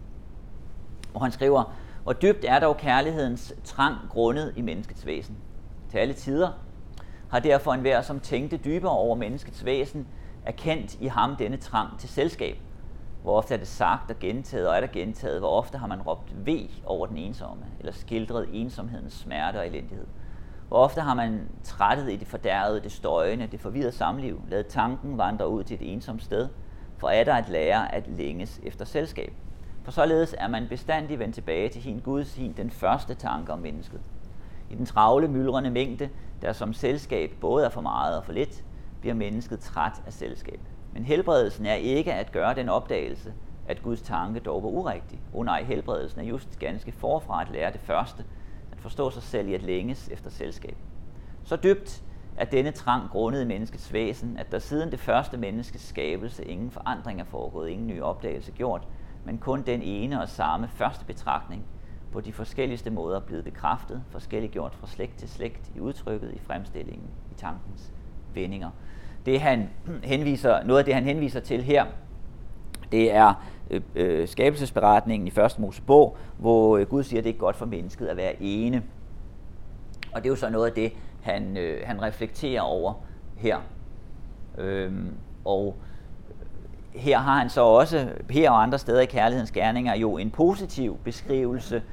[1.13, 1.73] Og han skriver,
[2.03, 5.37] hvor dybt er dog kærlighedens trang grundet i menneskets væsen.
[5.89, 6.49] Til alle tider
[7.29, 10.07] har derfor enhver, som tænkte dybere over menneskets væsen,
[10.45, 12.57] erkendt i ham denne trang til selskab.
[13.23, 16.01] Hvor ofte er det sagt og gentaget, og er der gentaget, hvor ofte har man
[16.01, 16.49] råbt V
[16.85, 20.07] over den ensomme, eller skildret ensomhedens smerte og elendighed.
[20.67, 25.17] Hvor ofte har man trættet i det fordærvede, det støjende, det forvirrede samliv, lavet tanken
[25.17, 26.47] vandre ud til et ensomt sted,
[26.99, 29.33] for er der at lære at længes efter selskab.
[29.83, 33.59] For således er man bestandig vendt tilbage til hin Guds hin, den første tanke om
[33.59, 34.01] mennesket.
[34.69, 36.09] I den travle, myldrende mængde,
[36.41, 38.63] der som selskab både er for meget og for lidt,
[39.01, 40.59] bliver mennesket træt af selskab.
[40.93, 43.33] Men helbredelsen er ikke at gøre den opdagelse,
[43.67, 45.19] at Guds tanke dog var urigtig.
[45.33, 48.23] Oh nej, helbredelsen er just ganske forfra at lære det første,
[48.71, 50.75] at forstå sig selv i at længes efter selskab.
[51.43, 52.03] Så dybt
[52.39, 56.71] er denne trang grundet i menneskets væsen, at der siden det første menneskes skabelse ingen
[56.71, 58.87] forandring er foregået, ingen ny opdagelse gjort,
[59.25, 61.65] men kun den ene og samme første betragtning
[62.11, 67.09] på de forskelligste måder blevet bekræftet, forskelliggjort fra slægt til slægt i udtrykket, i fremstillingen,
[67.31, 67.93] i tankens
[68.33, 68.69] vendinger
[69.25, 69.69] det han
[70.03, 71.85] henviser, noget af det, han henviser til her,
[72.91, 73.33] det er
[73.69, 77.65] øh, øh skabelsesberetningen i første Mosebog, hvor øh, Gud siger, at det er godt for
[77.65, 78.83] mennesket at være ene.
[80.13, 82.93] Og det er jo så noget af det, han, øh, han reflekterer over
[83.37, 83.57] her.
[84.57, 85.13] Øhm,
[85.45, 85.75] og
[86.93, 90.97] her har han så også, her og andre steder i Kærlighedens Gerninger, jo en positiv
[91.03, 91.83] beskrivelse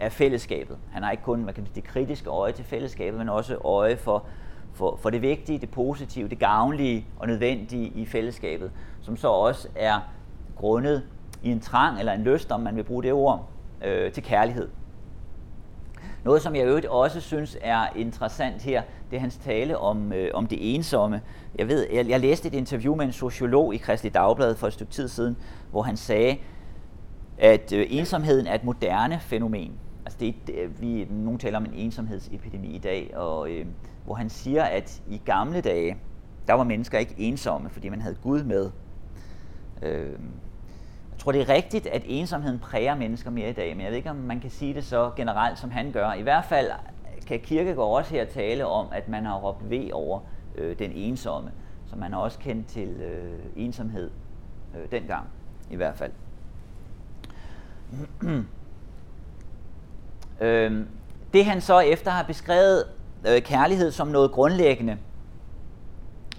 [0.00, 0.78] af fællesskabet.
[0.92, 3.96] Han har ikke kun man kan sige, det kritiske øje til fællesskabet, men også øje
[3.96, 4.24] for
[4.72, 9.68] for, for det vigtige, det positive, det gavnlige og nødvendige i fællesskabet, som så også
[9.76, 10.00] er
[10.56, 11.02] grundet
[11.42, 13.48] i en trang eller en lyst, om man vil bruge det ord,
[13.84, 14.68] øh, til kærlighed.
[16.24, 20.30] Noget, som jeg øvrigt også synes er interessant her, det er hans tale om, øh,
[20.34, 21.20] om det ensomme.
[21.58, 24.72] Jeg ved, jeg, jeg læste et interview med en sociolog i Kristelig Dagblad for et
[24.72, 25.36] stykke tid siden,
[25.70, 26.36] hvor han sagde,
[27.38, 29.72] at øh, ensomheden er et moderne fænomen.
[30.04, 33.66] Altså det, det, øh, vi, nogen taler om en ensomhedsepidemi i dag, og øh,
[34.04, 35.96] hvor han siger, at i gamle dage,
[36.46, 38.70] der var mennesker ikke ensomme, fordi man havde Gud med.
[39.82, 40.18] Øh,
[41.20, 43.96] jeg tror, det er rigtigt, at ensomheden præger mennesker mere i dag, men jeg ved
[43.96, 46.12] ikke, om man kan sige det så generelt, som han gør.
[46.12, 46.70] I hvert fald
[47.26, 50.20] kan Kirkegaard også her tale om, at man har råbt ved over
[50.54, 51.50] øh, den ensomme,
[51.90, 54.10] Så man har også kendt til øh, ensomhed
[54.76, 55.26] øh, dengang,
[55.70, 56.12] i hvert fald.
[60.40, 60.86] øh,
[61.32, 62.84] det han så efter har beskrevet
[63.28, 64.98] øh, kærlighed som noget grundlæggende,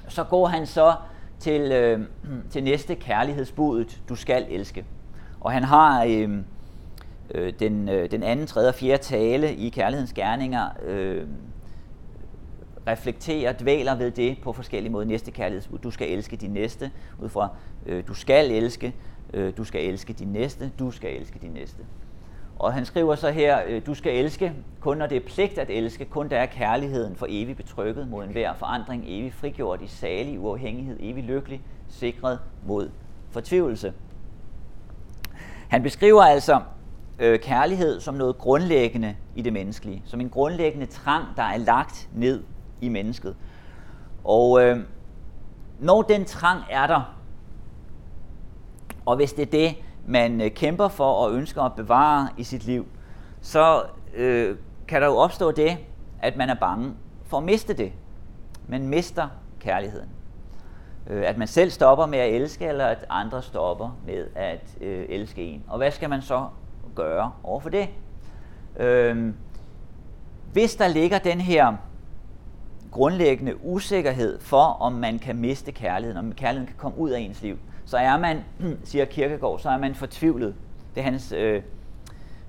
[0.08, 0.96] så går han så
[1.42, 2.00] til, øh,
[2.50, 4.86] til næste kærlighedsbudet, du skal elske.
[5.40, 6.38] Og han har øh,
[7.36, 11.28] øh, den, øh, den anden, tredje og fjerde tale i kærlighedens gerninger, øh,
[12.88, 15.06] reflekterer, dvæler ved det på forskellige måder.
[15.06, 17.50] Næste kærlighedsbud, du skal elske din næste, ud fra
[17.86, 18.96] øh, du skal elske,
[19.34, 21.84] øh, du skal elske din næste, du skal elske din næste.
[22.62, 25.70] Og han skriver så her, øh, du skal elske, kun når det er pligt at
[25.70, 30.40] elske, kun der er kærligheden for evigt betrykket mod enhver forandring, evigt frigjort i salig
[30.40, 32.90] uafhængighed, evigt lykkelig, sikret mod
[33.32, 33.94] fortvivlelse.
[35.70, 36.62] Han beskriver altså
[37.20, 42.10] øh, kærlighed som noget grundlæggende i det menneskelige, som en grundlæggende trang, der er lagt
[42.14, 42.44] ned
[42.82, 43.36] i mennesket.
[44.24, 44.80] Og øh,
[45.80, 47.16] når den trang er der,
[49.06, 49.76] og hvis det er det,
[50.08, 52.86] man øh, kæmper for og ønsker at bevare i sit liv,
[53.42, 53.84] så
[54.14, 54.56] øh,
[54.88, 55.78] kan der jo opstå det,
[56.22, 56.94] at man er bange
[57.26, 57.92] for at miste det.
[58.68, 59.28] Man mister
[59.60, 60.10] kærligheden.
[61.08, 65.06] Øh, at man selv stopper med at elske, eller at andre stopper med at øh,
[65.10, 65.64] elske en.
[65.68, 66.48] Og hvad skal man så
[66.96, 67.90] gøre overfor det?
[68.78, 69.34] Øh,
[70.54, 71.74] hvis der ligger den her
[72.92, 77.42] grundlæggende usikkerhed for, om man kan miste kærligheden, om kærligheden kan komme ud af ens
[77.42, 77.58] liv,
[77.92, 78.44] så er man,
[78.84, 80.56] siger Kirkegaard, så er man fortvivlet.
[80.96, 81.64] Det er hans, øh,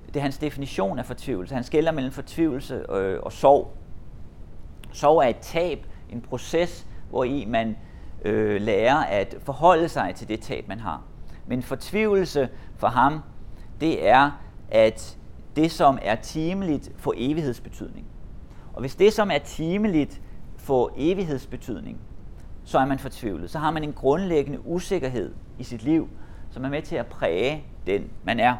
[0.07, 1.55] det er hans definition af fortvivlelse.
[1.55, 3.73] Han skiller mellem fortvivlelse øh, og sorg.
[4.91, 7.75] Sorg er et tab, en proces, hvor i man
[8.25, 11.03] øh, lærer at forholde sig til det tab, man har.
[11.47, 13.19] Men fortvivlelse for ham,
[13.81, 14.31] det er,
[14.69, 15.17] at
[15.55, 18.07] det, som er timeligt, får evighedsbetydning.
[18.73, 20.21] Og hvis det, som er timeligt,
[20.57, 21.99] får evighedsbetydning,
[22.65, 23.49] så er man fortvivlet.
[23.49, 26.09] Så har man en grundlæggende usikkerhed i sit liv,
[26.51, 28.55] som er med til at præge den, man er.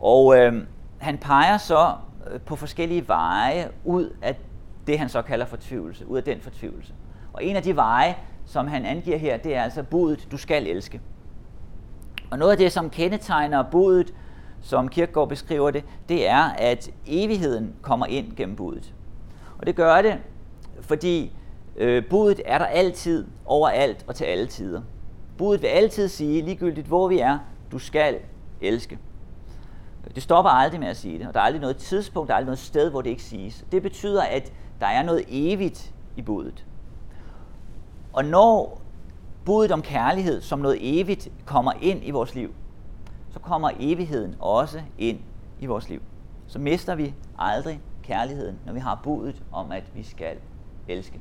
[0.00, 0.66] Og øh,
[0.98, 1.94] han peger så
[2.32, 4.36] øh, på forskellige veje ud af
[4.86, 6.94] det, han så kalder fortvivlelse, ud af den fortvivlelse.
[7.32, 10.66] Og en af de veje, som han angiver her, det er altså budet, du skal
[10.66, 11.00] elske.
[12.30, 14.14] Og noget af det, som kendetegner budet,
[14.60, 18.94] som Kirkegaard beskriver det, det er, at evigheden kommer ind gennem budet.
[19.58, 20.18] Og det gør det,
[20.80, 21.36] fordi
[21.76, 24.82] Øh, budet er der altid, overalt og til alle tider.
[25.38, 27.38] Budet vil altid sige, ligegyldigt hvor vi er,
[27.72, 28.18] du skal
[28.60, 28.98] elske.
[30.14, 32.36] Det stopper aldrig med at sige det, og der er aldrig noget tidspunkt, der er
[32.36, 33.64] aldrig noget sted, hvor det ikke siges.
[33.72, 36.66] Det betyder, at der er noget evigt i budet.
[38.12, 38.80] Og når
[39.44, 42.54] budet om kærlighed som noget evigt kommer ind i vores liv,
[43.30, 45.18] så kommer evigheden også ind
[45.60, 46.02] i vores liv.
[46.46, 50.36] Så mister vi aldrig kærligheden, når vi har budet om, at vi skal
[50.88, 51.20] elske.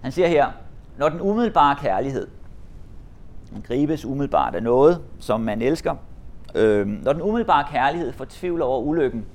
[0.00, 0.50] Han siger her,
[0.98, 2.26] når den umiddelbare kærlighed,
[3.64, 5.96] gribes umiddelbart af noget, som man elsker,
[6.54, 9.26] øh, når den umiddelbare kærlighed fortvivler over ulykken,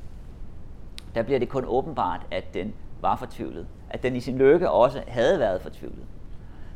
[1.15, 3.67] der bliver det kun åbenbart, at den var fortvivlet.
[3.89, 6.05] At den i sin lykke også havde været fortvivlet.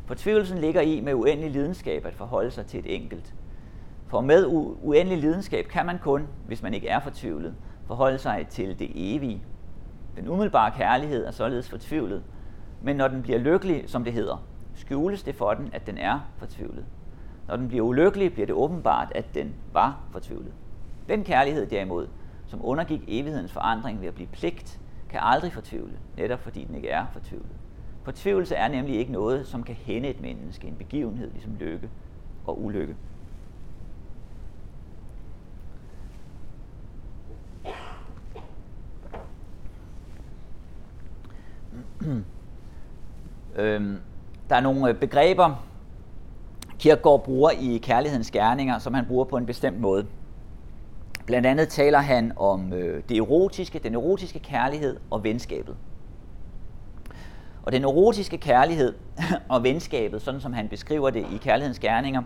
[0.06, 3.34] Fortvivlelsen ligger i med uendelig lidenskab at forholde sig til et enkelt.
[4.08, 7.54] For med u- uendelig lidenskab kan man kun, hvis man ikke er fortvivlet,
[7.88, 9.44] forholde sig til det evige.
[10.18, 12.24] Den umiddelbare kærlighed er således fortvivlet,
[12.82, 16.20] men når den bliver lykkelig, som det hedder, skjules det for den, at den er
[16.38, 16.86] fortvivlet.
[17.48, 20.54] Når den bliver ulykkelig, bliver det åbenbart, at den var fortvivlet.
[21.10, 22.08] Den kærlighed derimod,
[22.48, 26.90] som undergik evighedens forandring ved at blive pligt, kan aldrig fortvivle, netop fordi den ikke
[26.90, 27.56] er fortvivlet.
[28.04, 31.90] Fortvivlelse er nemlig ikke noget, som kan hænde et menneske, en begivenhed ligesom lykke
[32.46, 32.96] og ulykke.
[43.56, 43.97] Øhm,
[44.50, 45.66] der er nogle øh, begreber,
[46.80, 50.06] Kierkegaard bruger i kærlighedens gerninger, som han bruger på en bestemt måde.
[51.26, 55.76] Blandt andet taler han om øh, det erotiske, den erotiske kærlighed og venskabet.
[57.64, 58.93] Og den erotiske kærlighed
[59.50, 62.22] og venskabet, sådan som han beskriver det i kærlighedens gerninger,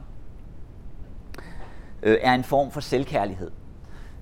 [2.03, 3.51] øh, er en form for selvkærlighed,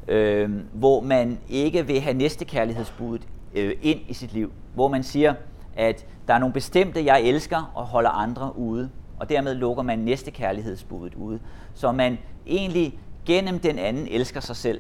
[0.08, 5.34] øh, hvor man ikke vil have næstekærlighedsbuddet øh, ind i sit liv, hvor man siger,
[5.76, 8.90] at der er nogle bestemte, jeg elsker, og holder andre ude.
[9.20, 11.40] Og dermed lukker man næste kærlighedsbuddet ude.
[11.74, 12.18] Så man
[12.48, 14.80] egentlig gennem den anden elsker sig selv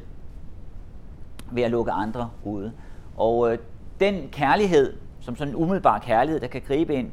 [1.52, 2.72] ved at lukke andre ude.
[3.18, 3.58] Og øh,
[4.00, 7.12] den kærlighed, som sådan en umiddelbar kærlighed, der kan gribe ind,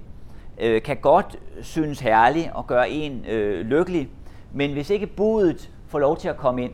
[0.60, 4.08] øh, kan godt synes herlig og gøre en øh, lykkelig.
[4.52, 6.72] Men hvis ikke budet får lov til at komme ind,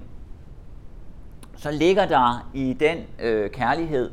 [1.56, 4.10] så ligger der i den øh, kærlighed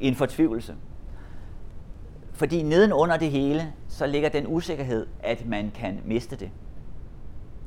[0.00, 0.74] en fortvivlelse
[2.38, 6.50] fordi nedenunder det hele, så ligger den usikkerhed, at man kan miste det.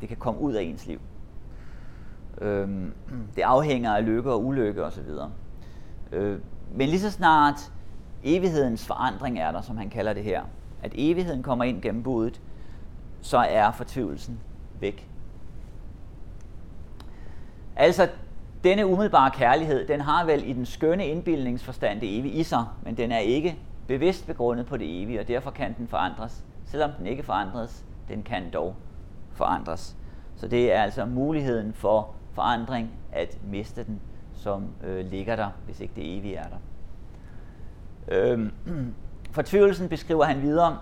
[0.01, 0.99] Det kan komme ud af ens liv.
[2.41, 2.93] Øhm,
[3.35, 5.03] det afhænger af lykke og ulykke osv.
[6.11, 6.39] Øh,
[6.73, 7.71] men lige så snart
[8.23, 10.43] evighedens forandring er der, som han kalder det her,
[10.83, 12.41] at evigheden kommer ind gennem budet,
[13.21, 14.39] så er fortvivlelsen
[14.79, 15.07] væk.
[17.75, 18.09] Altså,
[18.63, 22.97] denne umiddelbare kærlighed, den har vel i den skønne indbildningsforstand det evige i sig, men
[22.97, 23.57] den er ikke
[23.87, 26.45] bevidst begrundet på det evige, og derfor kan den forandres.
[26.65, 28.75] Selvom den ikke forandres, den kan dog
[29.31, 29.95] forandres.
[30.35, 34.01] Så det er altså muligheden for forandring at miste den,
[34.33, 36.57] som øh, ligger der, hvis ikke det evige er der.
[38.07, 38.51] Øhm,
[39.31, 40.77] fortvivlelsen beskriver han videre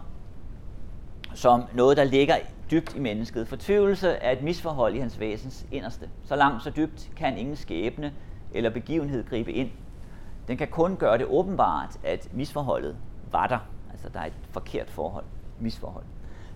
[1.34, 2.36] som noget, der ligger
[2.72, 3.48] dybt i mennesket.
[3.48, 6.10] Fortvivlelse er et misforhold i hans væsens inderste.
[6.24, 8.14] Så langt, så dybt kan ingen skæbne
[8.54, 9.70] eller begivenhed gribe ind.
[10.50, 12.98] Den kan kun gøre det åbenbart, at misforholdet
[13.32, 13.60] var der.
[13.92, 15.24] Altså, der er et forkert forhold,
[15.60, 16.04] misforhold.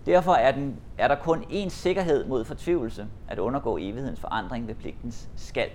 [0.06, 4.76] Derfor er, den, er der kun én sikkerhed mod fortvivlelse, at undergå evighedens forandring ved
[4.76, 5.70] pligtens skal.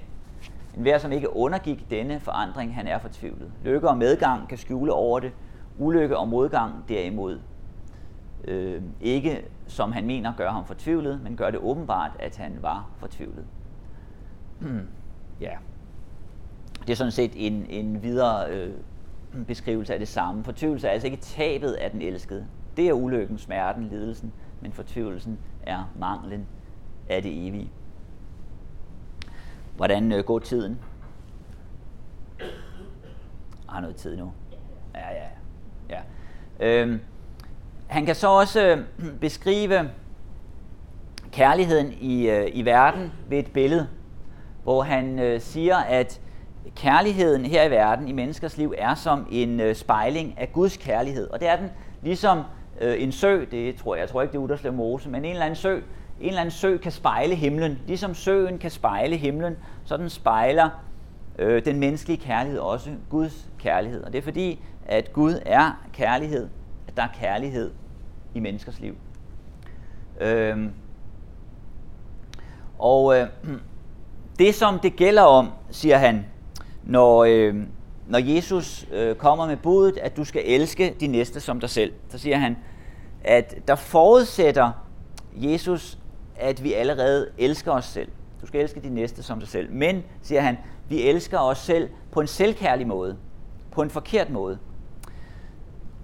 [0.77, 3.53] En hver, som ikke undergik denne forandring, han er fortvivlet.
[3.65, 5.33] Lykke og medgang kan skjule over det.
[5.79, 7.41] Ulykke og modgang derimod
[8.45, 12.91] øh, ikke, som han mener, gør ham fortvivlet, men gør det åbenbart, at han var
[12.97, 13.47] fortvivlet.
[15.41, 15.53] ja.
[16.89, 18.75] Det er sådan set en, en videre øh,
[19.47, 20.45] beskrivelse af det samme.
[20.45, 22.47] Fortvivlelse er altså ikke tabet af den elskede.
[22.77, 26.47] Det er ulykken, smerten, lidelsen, men fortvivlelsen er manglen
[27.09, 27.71] af det evige.
[29.77, 30.79] Hvordan øh, går tiden?
[32.39, 32.49] Jeg
[33.69, 34.33] har noget tid nu.
[34.95, 35.29] Ja, ja,
[35.91, 36.01] ja.
[36.61, 37.01] Øhm,
[37.87, 38.85] han kan så også øh,
[39.21, 39.91] beskrive
[41.33, 43.89] kærligheden i, øh, i verden ved et billede,
[44.63, 46.21] hvor han øh, siger, at
[46.77, 51.31] kærligheden her i verden, i menneskers liv, er som en øh, spejling af Guds kærlighed.
[51.31, 51.69] Og det er den
[52.03, 52.43] ligesom
[52.81, 55.31] øh, en sø, det tror jeg, jeg tror ikke det er Uderslev Mose, men en
[55.31, 55.77] eller anden sø,
[56.21, 57.79] en eller anden sø kan spejle himlen.
[57.87, 60.69] Ligesom søen kan spejle himlen, så den spejler
[61.39, 64.03] øh, den menneskelige kærlighed også Guds kærlighed.
[64.03, 66.49] Og det er fordi, at Gud er kærlighed,
[66.89, 67.71] at der er kærlighed
[68.35, 68.97] i menneskers liv.
[70.21, 70.73] Øhm,
[72.79, 73.29] og øh,
[74.39, 76.27] det som det gælder om, siger han,
[76.89, 77.55] når, øh,
[78.07, 81.93] når Jesus øh, kommer med budet, at du skal elske de næste som dig selv,
[82.09, 82.57] så siger han,
[83.25, 84.71] at der forudsætter
[85.33, 85.99] Jesus,
[86.37, 88.09] at vi allerede elsker os selv.
[88.41, 89.73] Du skal elske de næste som dig selv.
[89.73, 90.59] Men, siger han,
[90.89, 93.17] vi elsker os selv på en selvkærlig måde.
[93.71, 94.59] På en forkert måde.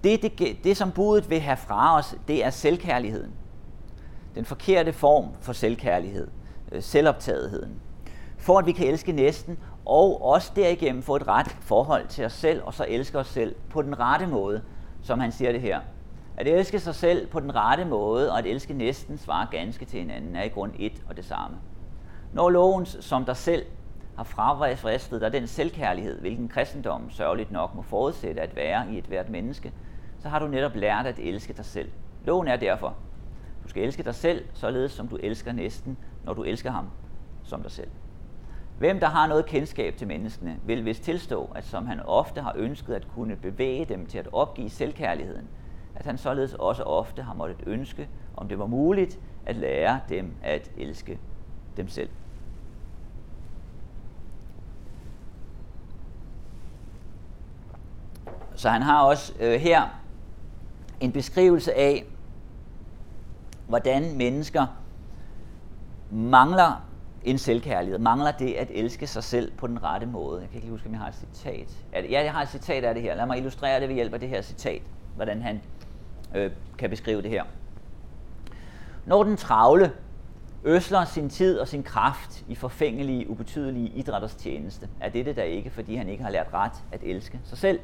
[0.03, 3.31] Det, det, det som budet vil have fra os, det er selvkærligheden.
[4.35, 6.27] Den forkerte form for selvkærlighed.
[6.71, 7.71] Øh, selvoptagetheden.
[8.37, 12.33] For at vi kan elske næsten, og også derigennem få et ret forhold til os
[12.33, 14.61] selv, og så elske os selv på den rette måde,
[15.01, 15.79] som han siger det her.
[16.37, 19.99] At elske sig selv på den rette måde, og at elske næsten svarer ganske til
[19.99, 21.57] hinanden, er i grund et og det samme.
[22.33, 23.65] Når lovens som dig selv
[24.17, 29.05] har fravristet dig den selvkærlighed, hvilken kristendom sørgeligt nok må forudsætte at være i et
[29.05, 29.73] hvert menneske,
[30.19, 31.91] så har du netop lært at elske dig selv.
[32.25, 32.95] Loven er derfor,
[33.63, 36.89] du skal elske dig selv, således som du elsker næsten, når du elsker ham
[37.43, 37.89] som dig selv.
[38.77, 42.53] Hvem der har noget kendskab til menneskene, vil vist tilstå, at som han ofte har
[42.55, 45.47] ønsket at kunne bevæge dem til at opgive selvkærligheden,
[45.95, 50.33] at han således også ofte har måttet ønske, om det var muligt, at lære dem
[50.43, 51.19] at elske
[51.77, 52.09] dem selv.
[58.55, 59.83] Så han har også øh, her
[60.99, 62.05] en beskrivelse af,
[63.67, 64.65] hvordan mennesker
[66.11, 66.84] mangler
[67.25, 70.41] en selvkærlighed, mangler det at elske sig selv på den rette måde.
[70.41, 71.85] Jeg kan ikke huske, om jeg har et citat.
[71.93, 73.15] Ja, jeg har et citat af det her.
[73.15, 74.81] Lad mig illustrere det ved hjælp af det her citat,
[75.15, 75.61] hvordan han
[76.35, 77.43] øh, kan beskrive det her.
[79.05, 79.91] Når den travle
[80.63, 85.69] øsler sin tid og sin kraft i forfængelige, ubetydelige idrætters tjeneste, er dette der ikke,
[85.69, 87.79] fordi han ikke har lært ret at elske sig selv.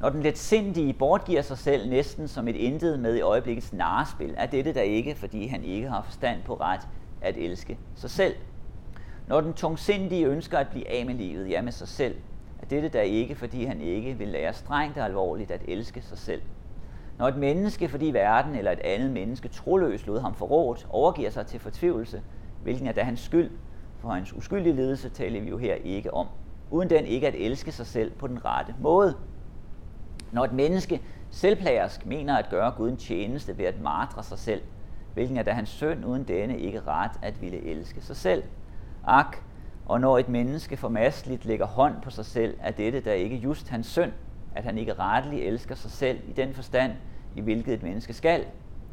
[0.00, 4.34] Når den let sindige bortgiver sig selv næsten som et intet med i øjeblikkets narespil,
[4.36, 6.80] er dette der ikke, fordi han ikke har forstand på ret
[7.20, 8.34] at elske sig selv.
[9.26, 12.18] Når den tungsindige ønsker at blive af med livet, ja med sig selv,
[12.58, 16.18] er dette da ikke, fordi han ikke vil lære strengt og alvorligt at elske sig
[16.18, 16.42] selv.
[17.18, 21.46] Når et menneske, fordi verden eller et andet menneske troløst lod ham forrådt, overgiver sig
[21.46, 22.22] til fortvivlelse,
[22.60, 23.58] hvilken er da hans skyld,
[23.96, 26.28] for hans uskyldige lidelse taler vi jo her ikke om,
[26.70, 29.14] uden den ikke at elske sig selv på den rette måde.
[30.30, 31.00] Når et menneske
[31.30, 34.62] selvplagersk mener at gøre Gud en tjeneste ved at martre sig selv,
[35.14, 38.42] hvilken er da hans søn uden denne ikke ret at ville elske sig selv.
[39.04, 39.36] Ak,
[39.86, 43.68] og når et menneske formasteligt lægger hånd på sig selv, er dette da ikke just
[43.68, 44.12] hans søn,
[44.54, 46.92] at han ikke retteligt elsker sig selv i den forstand,
[47.36, 48.44] i hvilket et menneske skal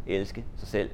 [0.08, 0.90] elske sig selv.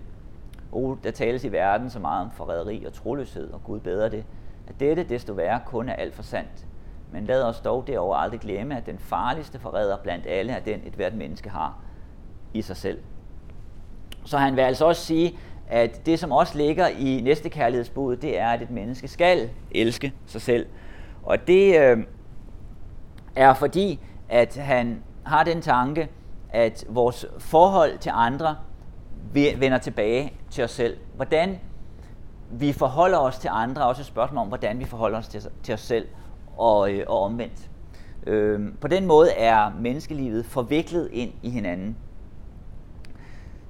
[0.71, 4.25] Og der tales i verden så meget om forræderi og troløshed, og Gud bedre det,
[4.67, 6.67] at dette desto værre kun er alt for sandt.
[7.11, 10.81] Men lad os dog derover aldrig glemme, at den farligste forræder blandt alle er den,
[10.85, 11.77] et hvert menneske har
[12.53, 12.99] i sig selv.
[14.25, 18.39] Så han vil altså også sige, at det, som også ligger i næste kærlighedsbud, det
[18.39, 20.65] er, at et menneske skal elske sig selv.
[21.23, 21.97] Og det øh,
[23.35, 23.99] er fordi,
[24.29, 26.09] at han har den tanke,
[26.49, 28.55] at vores forhold til andre
[29.33, 30.97] vender tilbage til os selv.
[31.15, 31.59] Hvordan
[32.51, 35.41] vi forholder os til andre er også et spørgsmål om, hvordan vi forholder os til,
[35.63, 36.07] til os selv
[36.57, 37.69] og, øh, og omvendt.
[38.27, 41.97] Øh, på den måde er menneskelivet forviklet ind i hinanden.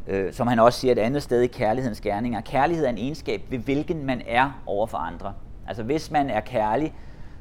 [0.07, 2.41] Øh, som han også siger et andet sted i kærlighedens gerninger.
[2.41, 5.33] Kærlighed er en egenskab, ved hvilken man er over for andre.
[5.67, 6.93] Altså hvis man er kærlig,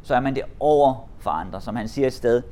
[0.03, 1.61] så er man det over for andre.
[1.61, 2.43] Som han siger et sted,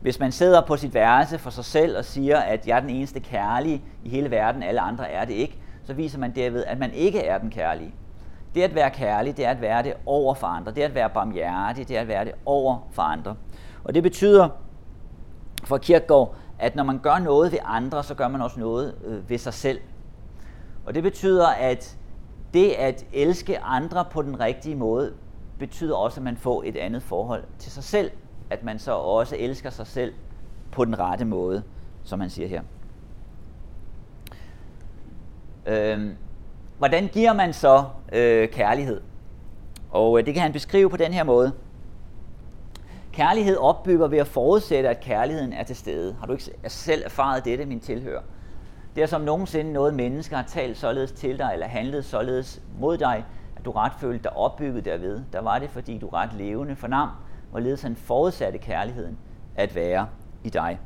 [0.00, 2.90] hvis man sidder på sit værelse for sig selv og siger, at jeg er den
[2.90, 6.78] eneste kærlige i hele verden, alle andre er det ikke, så viser man derved, at
[6.78, 7.94] man ikke er den kærlige.
[8.54, 10.72] Det at være kærlig, det er at være det over for andre.
[10.72, 13.34] Det at være barmhjertig, det er at være det over for andre.
[13.84, 14.48] Og det betyder
[15.64, 19.30] for Kierkegaard, at når man gør noget ved andre, så gør man også noget øh,
[19.30, 19.80] ved sig selv.
[20.86, 21.96] Og det betyder, at
[22.54, 25.12] det at elske andre på den rigtige måde,
[25.58, 28.10] betyder også, at man får et andet forhold til sig selv.
[28.50, 30.14] At man så også elsker sig selv
[30.72, 31.62] på den rette måde,
[32.04, 32.62] som man siger her.
[35.66, 36.16] Øhm,
[36.78, 39.00] hvordan giver man så øh, kærlighed?
[39.90, 41.52] Og øh, det kan han beskrive på den her måde.
[43.14, 46.16] Kærlighed opbygger ved at forudsætte, at kærligheden er til stede.
[46.20, 48.20] Har du ikke selv erfaret dette, min tilhører?
[48.96, 52.98] Det er som nogensinde noget mennesker har talt således til dig, eller handlet således mod
[52.98, 53.24] dig,
[53.56, 55.22] at du ret følte dig opbygget derved.
[55.32, 57.08] Der var det, fordi du ret levende fornam,
[57.50, 59.18] hvorledes han forudsatte kærligheden
[59.56, 60.06] at være
[60.44, 60.78] i dig.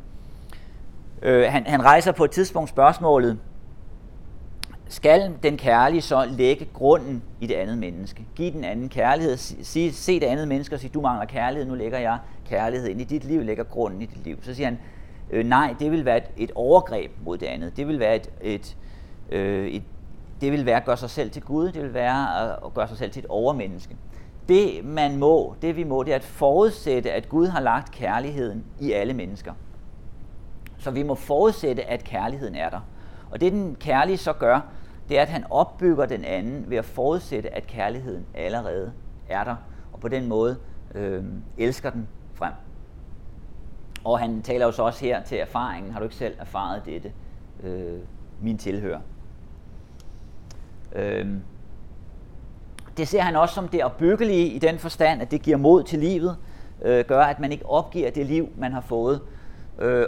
[1.23, 3.39] Øh, han, han rejser på et tidspunkt spørgsmålet,
[4.89, 8.27] skal den kærlige så lægge grunden i det andet menneske.
[8.35, 9.37] Giv den anden kærlighed.
[9.37, 12.19] Sig, se det andet menneske og sige, du mangler kærlighed, nu lægger jeg
[12.49, 14.39] kærlighed ind i dit liv, lægger grunden i dit liv.
[14.43, 14.79] Så siger han,
[15.31, 17.77] øh, nej, det vil være et, et overgreb mod det andet.
[17.77, 18.77] Det vil være et, et,
[19.31, 19.83] øh, et
[20.41, 22.89] det vil være at gøre sig selv til Gud, det vil være at, at gøre
[22.89, 23.97] sig selv til et overmenneske.
[24.49, 28.65] Det man må, det vi må, det er at forudsætte, at Gud har lagt kærligheden
[28.81, 29.53] i alle mennesker.
[30.79, 32.81] Så vi må forudsætte, at kærligheden er der.
[33.31, 34.61] Og det den kærlige så gør,
[35.09, 38.93] det er, at han opbygger den anden ved at forudsætte, at kærligheden allerede
[39.29, 39.57] er der,
[39.93, 40.57] og på den måde
[40.95, 41.25] øh,
[41.59, 42.53] elsker den frem.
[44.05, 45.93] Og han taler jo så også her til erfaringen.
[45.93, 47.13] Har du ikke selv erfaret dette,
[47.63, 47.99] øh,
[48.43, 49.01] min tilhører?
[50.93, 51.27] Øh,
[52.97, 55.99] det ser han også som det opbyggelige i den forstand, at det giver mod til
[55.99, 56.37] livet,
[56.83, 59.21] øh, gør, at man ikke opgiver det liv, man har fået.
[59.79, 60.07] Øh,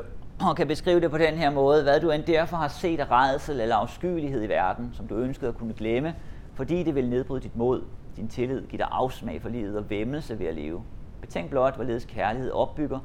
[0.48, 3.10] og kan beskrive det på den her måde, hvad du end derfor har set af
[3.10, 6.14] redsel eller afskyelighed i verden, som du ønskede at kunne glemme,
[6.54, 7.84] fordi det vil nedbryde dit mod,
[8.16, 10.84] din tillid, give dig afsmag for livet og væmmelse ved at leve.
[11.20, 12.98] Betænk blot, hvorledes kærlighed opbygger,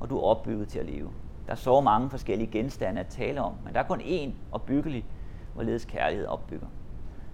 [0.00, 1.12] og du er opbygget til at leve.
[1.46, 5.06] Der er så mange forskellige genstande at tale om, men der er kun én opbyggelig,
[5.52, 6.66] hvorledes kærlighed opbygger.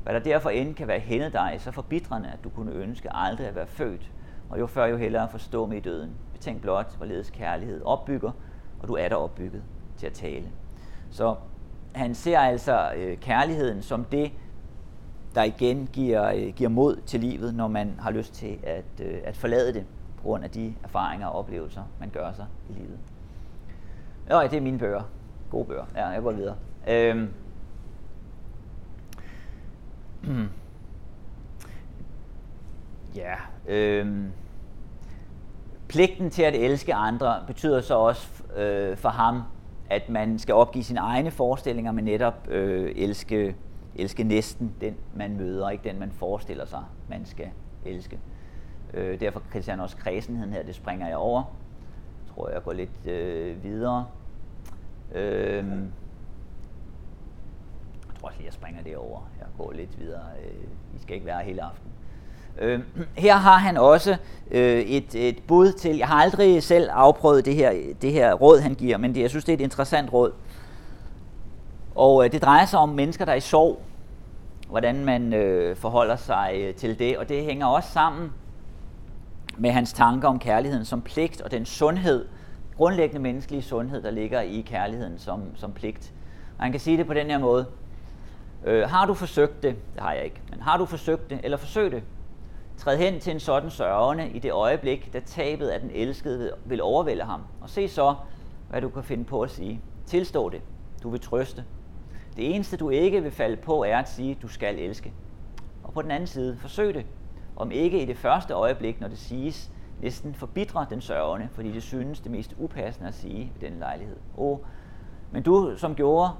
[0.03, 3.47] Hvad der derfor end kan være hændet dig, så forbitrende, at du kunne ønske aldrig
[3.47, 4.11] at være født,
[4.49, 6.19] og jo før jo hellere forstå med i døden.
[6.33, 8.31] Betænk blot, hvorledes kærlighed opbygger,
[8.83, 9.63] og du er der opbygget
[9.97, 10.49] til at tale.
[11.11, 11.35] Så
[11.95, 14.33] han ser altså øh, kærligheden som det,
[15.35, 19.19] der igen giver, øh, giver mod til livet, når man har lyst til at, øh,
[19.25, 19.85] at forlade det,
[20.17, 22.99] på grund af de erfaringer og oplevelser, man gør sig i livet.
[24.31, 25.03] Ja, det er mine bøger.
[25.51, 25.85] Gode bøger.
[25.95, 26.57] Ja, jeg går videre.
[26.89, 27.29] Øhm.
[33.15, 33.35] Ja,
[33.69, 34.33] øhm.
[35.89, 39.43] Pligten til at elske andre betyder så også øh, for ham,
[39.91, 43.57] at man skal opgive sine egne forestillinger, men netop øh, elske,
[43.97, 47.49] elske næsten den, man møder, ikke den, man forestiller sig, man skal
[47.85, 48.21] elske.
[48.95, 51.43] Øh, derfor kritiserer han også kredsenheden her, det springer jeg over.
[52.25, 54.07] Jeg tror, jeg går lidt øh, videre.
[55.15, 55.65] Øh, jeg
[58.21, 59.21] tror også lige, jeg springer det over.
[59.39, 60.23] Jeg går lidt videre.
[60.45, 60.65] Øh,
[60.97, 61.91] I skal ikke være hele aften.
[62.61, 62.81] Øh,
[63.17, 64.17] her har han også
[64.51, 68.61] øh, et, et bud til, jeg har aldrig selv afprøvet det her, det her råd,
[68.61, 70.33] han giver, men det, jeg synes, det er et interessant råd.
[71.95, 73.83] Og øh, det drejer sig om mennesker, der er i sorg,
[74.69, 78.33] hvordan man øh, forholder sig øh, til det, og det hænger også sammen
[79.57, 82.27] med hans tanker om kærligheden som pligt og den sundhed,
[82.77, 86.13] grundlæggende menneskelige sundhed, der ligger i kærligheden som, som pligt.
[86.59, 87.67] Og han kan sige det på den her måde.
[88.65, 89.77] Øh, har du forsøgt det?
[89.95, 90.41] Det har jeg ikke.
[90.51, 92.03] Men har du forsøgt det, eller forsøg det,
[92.79, 96.83] Træd hen til en sådan sørgende i det øjeblik, da tabet af den elskede vil
[96.83, 97.43] overvælde ham.
[97.61, 98.15] Og se så,
[98.71, 99.83] hvad du kan finde på at sige.
[100.07, 100.63] Tilstå det.
[101.03, 101.65] Du vil trøste.
[102.37, 105.13] Det eneste, du ikke vil falde på, er at sige, du skal elske.
[105.85, 107.07] Og på den anden side, forsøg det.
[107.57, 109.71] Om ikke i det første øjeblik, når det siges,
[110.03, 114.17] næsten forbitre den sørgende, fordi det synes det mest upassende at sige ved den lejlighed.
[114.37, 114.59] Åh,
[115.31, 116.31] men du, som gjorde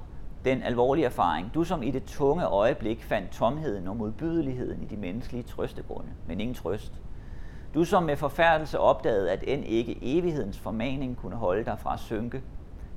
[0.45, 4.97] den alvorlige erfaring, du som i det tunge øjeblik fandt tomheden og modbydeligheden i de
[4.97, 6.93] menneskelige trøstegrunde, men ingen trøst.
[7.75, 12.01] Du som med forfærdelse opdagede, at end ikke evighedens formaning kunne holde dig fra at
[12.01, 12.43] synke,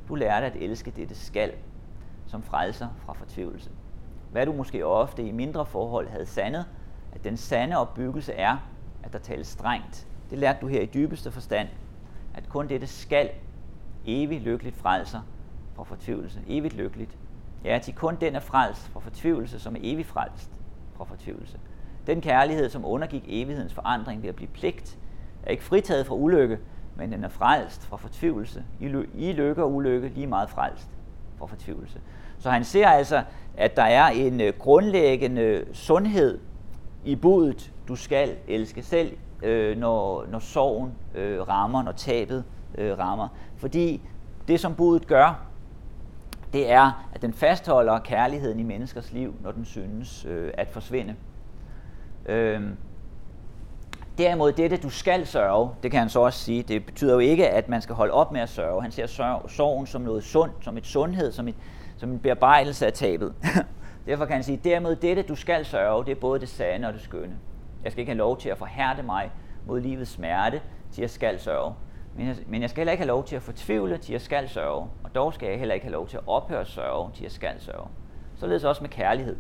[0.08, 1.52] du lærte at elske dette skal,
[2.28, 3.70] som frelser fra fortvivlelse.
[4.32, 6.66] Hvad du måske ofte i mindre forhold havde sandet,
[7.12, 8.58] at den sande opbyggelse er,
[9.04, 10.08] at der tales strengt.
[10.30, 11.68] Det lærte du her i dybeste forstand,
[12.34, 13.30] at kun dette skal
[14.06, 15.22] evigt lykkeligt frelser
[15.76, 16.40] fra fortvivlelse.
[16.48, 17.18] Evigt lykkeligt.
[17.66, 20.52] Ja, til kun den er frelst fra fortvivlelse, som er evig frelst
[20.94, 21.58] fra fortvivlelse.
[22.08, 24.98] Den kærlighed, som undergik evighedens forandring ved at blive pligt,
[25.44, 26.60] er ikke fritaget fra ulykke,
[26.96, 28.64] men den er frelst fra fortvivlelse.
[29.16, 30.90] I lykke og ulykke lige meget frelst
[31.40, 32.00] fra fortvivlelse.
[32.40, 33.24] Så han ser altså,
[33.58, 36.40] at der er en øh, grundlæggende sundhed
[37.06, 42.44] i budet, du skal elske selv, øh, når, når sorgen øh, rammer, når tabet
[42.78, 43.28] øh, rammer.
[43.58, 44.02] Fordi
[44.48, 45.51] det, som budet gør,
[46.54, 51.16] det er, at den fastholder kærligheden i menneskers liv, når den synes øh, at forsvinde.
[52.26, 52.62] Øh,
[54.18, 57.50] Derimod dette, du skal sørge, det kan han så også sige, det betyder jo ikke,
[57.50, 58.82] at man skal holde op med at sørge.
[58.82, 59.06] Han ser
[59.48, 61.56] sorgen som noget sundt, som et sundhed, som, et,
[61.98, 63.34] som en bearbejdelse af tabet.
[64.08, 66.94] Derfor kan han sige, dermed dette, du skal sørge, det er både det sande og
[66.94, 67.36] det skønne.
[67.84, 69.32] Jeg skal ikke have lov til at forhærde mig
[69.68, 71.74] mod livets smerte, til jeg skal sørge.
[72.16, 74.50] Men jeg, men jeg skal heller ikke have lov til at fortvivle, til jeg skal
[74.50, 74.90] sørge.
[75.04, 77.54] Og dog skal jeg heller ikke have lov til at ophøre sørge, til jeg skal
[77.60, 77.88] sørge.
[78.36, 79.36] Således også med kærlighed.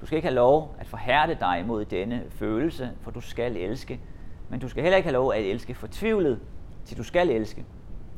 [0.00, 4.00] Du skal ikke have lov at forhærde dig mod denne følelse, for du skal elske.
[4.48, 6.40] Men du skal heller ikke have lov at elske fortvivlet,
[6.84, 7.64] til du skal elske.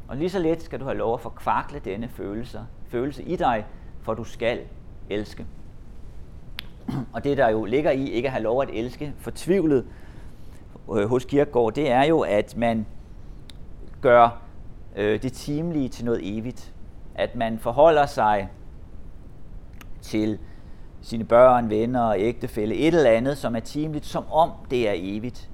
[0.08, 3.64] Og lige så let skal du have lov at forkvakle denne følelse, følelse i dig,
[4.02, 4.60] for du skal
[5.10, 5.46] elske.
[7.12, 9.86] Og det, der jo ligger i ikke at have lov at elske fortvivlet
[10.96, 12.86] øh, hos Kirkegaard, det er jo, at man
[14.06, 14.38] gør
[14.96, 16.72] øh, det timelige til noget evigt.
[17.14, 18.48] At man forholder sig
[20.02, 20.38] til
[21.02, 24.92] sine børn, venner og ægtefælle, et eller andet, som er timeligt, som om det er
[24.96, 25.50] evigt.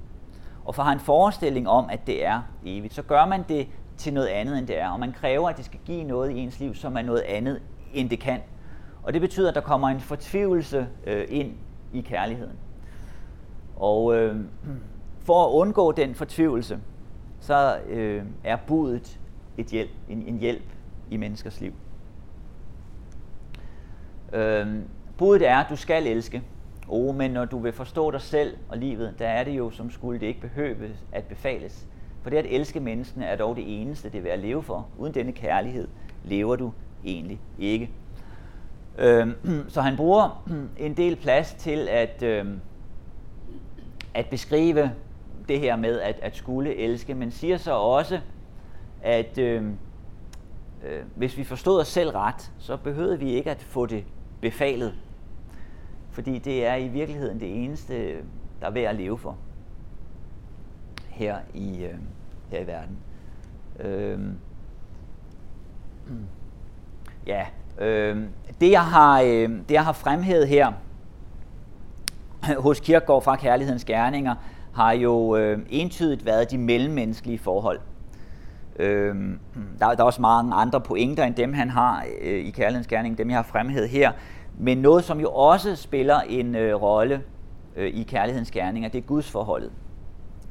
[0.65, 4.13] Og for har en forestilling om, at det er evigt, så gør man det til
[4.13, 4.89] noget andet, end det er.
[4.89, 7.61] Og man kræver, at det skal give noget i ens liv, som er noget andet,
[7.93, 8.39] end det kan.
[9.03, 11.53] Og det betyder, at der kommer en fortvivlelse øh, ind
[11.93, 12.57] i kærligheden.
[13.75, 14.35] Og øh,
[15.19, 16.79] for at undgå den fortvivlelse,
[17.43, 19.19] så øh, er budet
[19.57, 20.63] et hjælp, en, en hjælp
[21.09, 21.73] i menneskers liv.
[24.33, 24.67] Øh,
[25.17, 26.43] Budet er, at du skal elske.
[26.87, 29.91] Oh, men når du vil forstå dig selv og livet, der er det jo, som
[29.91, 31.87] skulle det ikke behøve at befales.
[32.21, 34.87] For det at elske menneskene er dog det eneste, det er værd at leve for.
[34.97, 35.87] Uden denne kærlighed
[36.23, 36.71] lever du
[37.05, 37.89] egentlig ikke.
[38.97, 39.27] Øh,
[39.67, 42.45] så han bruger en del plads til at, øh,
[44.13, 44.91] at beskrive
[45.47, 48.19] det her med at, at skulle elske, men siger så også,
[49.01, 49.63] at øh,
[50.83, 54.03] øh, hvis vi forstod os selv ret, så behøvede vi ikke at få det
[54.41, 54.93] befalet.
[56.11, 58.15] Fordi det er i virkeligheden det eneste,
[58.61, 59.37] der er værd at leve for
[61.09, 61.95] her i, øh,
[62.49, 62.97] her i verden.
[63.79, 64.19] Øh,
[67.27, 67.45] ja,
[67.79, 68.23] øh,
[68.59, 70.73] det, jeg har, øh, det jeg har fremhævet her
[72.57, 74.35] hos Kirkegaard fra Kærlighedens Gerninger,
[74.73, 77.79] har jo øh, entydigt været de mellemmenneskelige forhold.
[78.79, 79.15] Øh,
[79.79, 83.29] der, der er også mange andre pointer end dem, han har øh, i Kærlighedens dem
[83.29, 84.11] jeg har fremhævet her.
[84.57, 87.21] Men noget, som jo også spiller en øh, rolle
[87.75, 89.71] øh, i kærlighedens gerninger, det er Guds forholdet.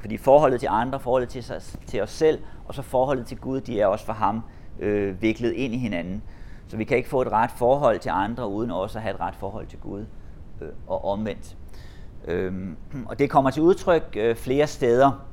[0.01, 3.61] Fordi forholdet til andre, forholdet til, sig, til os selv, og så forholdet til Gud,
[3.61, 4.43] de er også for ham
[4.81, 6.23] øh, viklet ind i hinanden.
[6.66, 9.20] Så vi kan ikke få et ret forhold til andre, uden også at have et
[9.20, 10.07] ret forhold til Gud,
[10.61, 11.57] øh, og omvendt.
[12.25, 15.27] Øhm, og det kommer til udtryk øh, flere steder.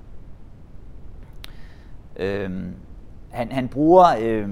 [2.15, 2.73] Øhm,
[3.29, 4.49] han, han bruger øh,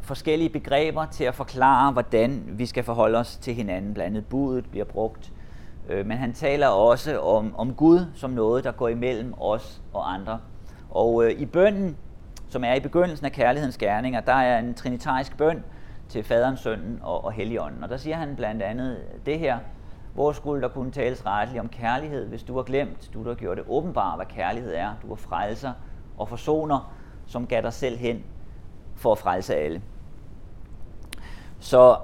[0.00, 3.94] forskellige begreber til at forklare, hvordan vi skal forholde os til hinanden.
[3.94, 5.32] Blandt andet budet bliver brugt.
[5.88, 10.14] Øh, men han taler også om, om Gud som noget, der går imellem os og
[10.14, 10.40] andre.
[10.90, 11.96] Og øh, i bønden,
[12.48, 15.64] som er i begyndelsen af kærlighedens gerninger, der er en trinitarisk bøn
[16.08, 17.82] til faderen, sønnen og, og helligånden.
[17.82, 19.58] Og der siger han blandt andet det her,
[20.14, 23.60] hvor skulle der kunne tales retteligt om kærlighed, hvis du har glemt, du der gjorde
[23.60, 24.94] det åbenbart, hvad kærlighed er.
[25.02, 25.72] Du er frelser
[26.18, 26.92] og forsoner,
[27.26, 28.24] som gav dig selv hen
[28.96, 29.82] for at frelse alle.
[31.58, 31.96] Så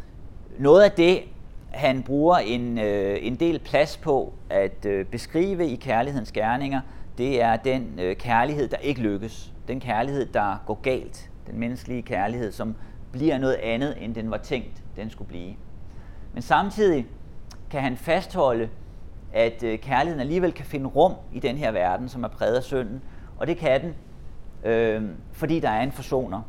[0.58, 1.22] noget af det,
[1.70, 6.80] han bruger en, øh, en del plads på at øh, beskrive i kærlighedens gerninger,
[7.18, 9.52] det er den øh, kærlighed, der ikke lykkes.
[9.68, 11.30] Den kærlighed, der går galt.
[11.46, 12.74] den menneskelige kærlighed, som
[13.12, 15.54] bliver noget andet, end den var tænkt, den skulle blive.
[16.34, 17.06] Men samtidig
[17.70, 18.68] kan han fastholde,
[19.32, 22.62] at øh, kærligheden alligevel kan finde rum i den her verden, som er præget af
[22.62, 23.02] synden.
[23.38, 23.94] Og det kan den,
[24.70, 25.02] øh,
[25.32, 26.42] fordi der er en forsoner,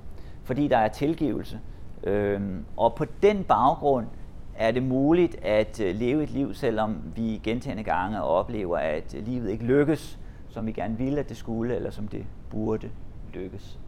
[0.44, 1.60] fordi der er tilgivelse.
[2.04, 2.42] Øh,
[2.78, 4.06] og på den baggrund
[4.56, 9.50] er det muligt at øh, leve et liv, selvom vi gentagende gange oplever, at livet
[9.50, 12.90] ikke lykkes, som vi gerne ville, at det skulle, eller som det burde
[13.34, 13.80] lykkes.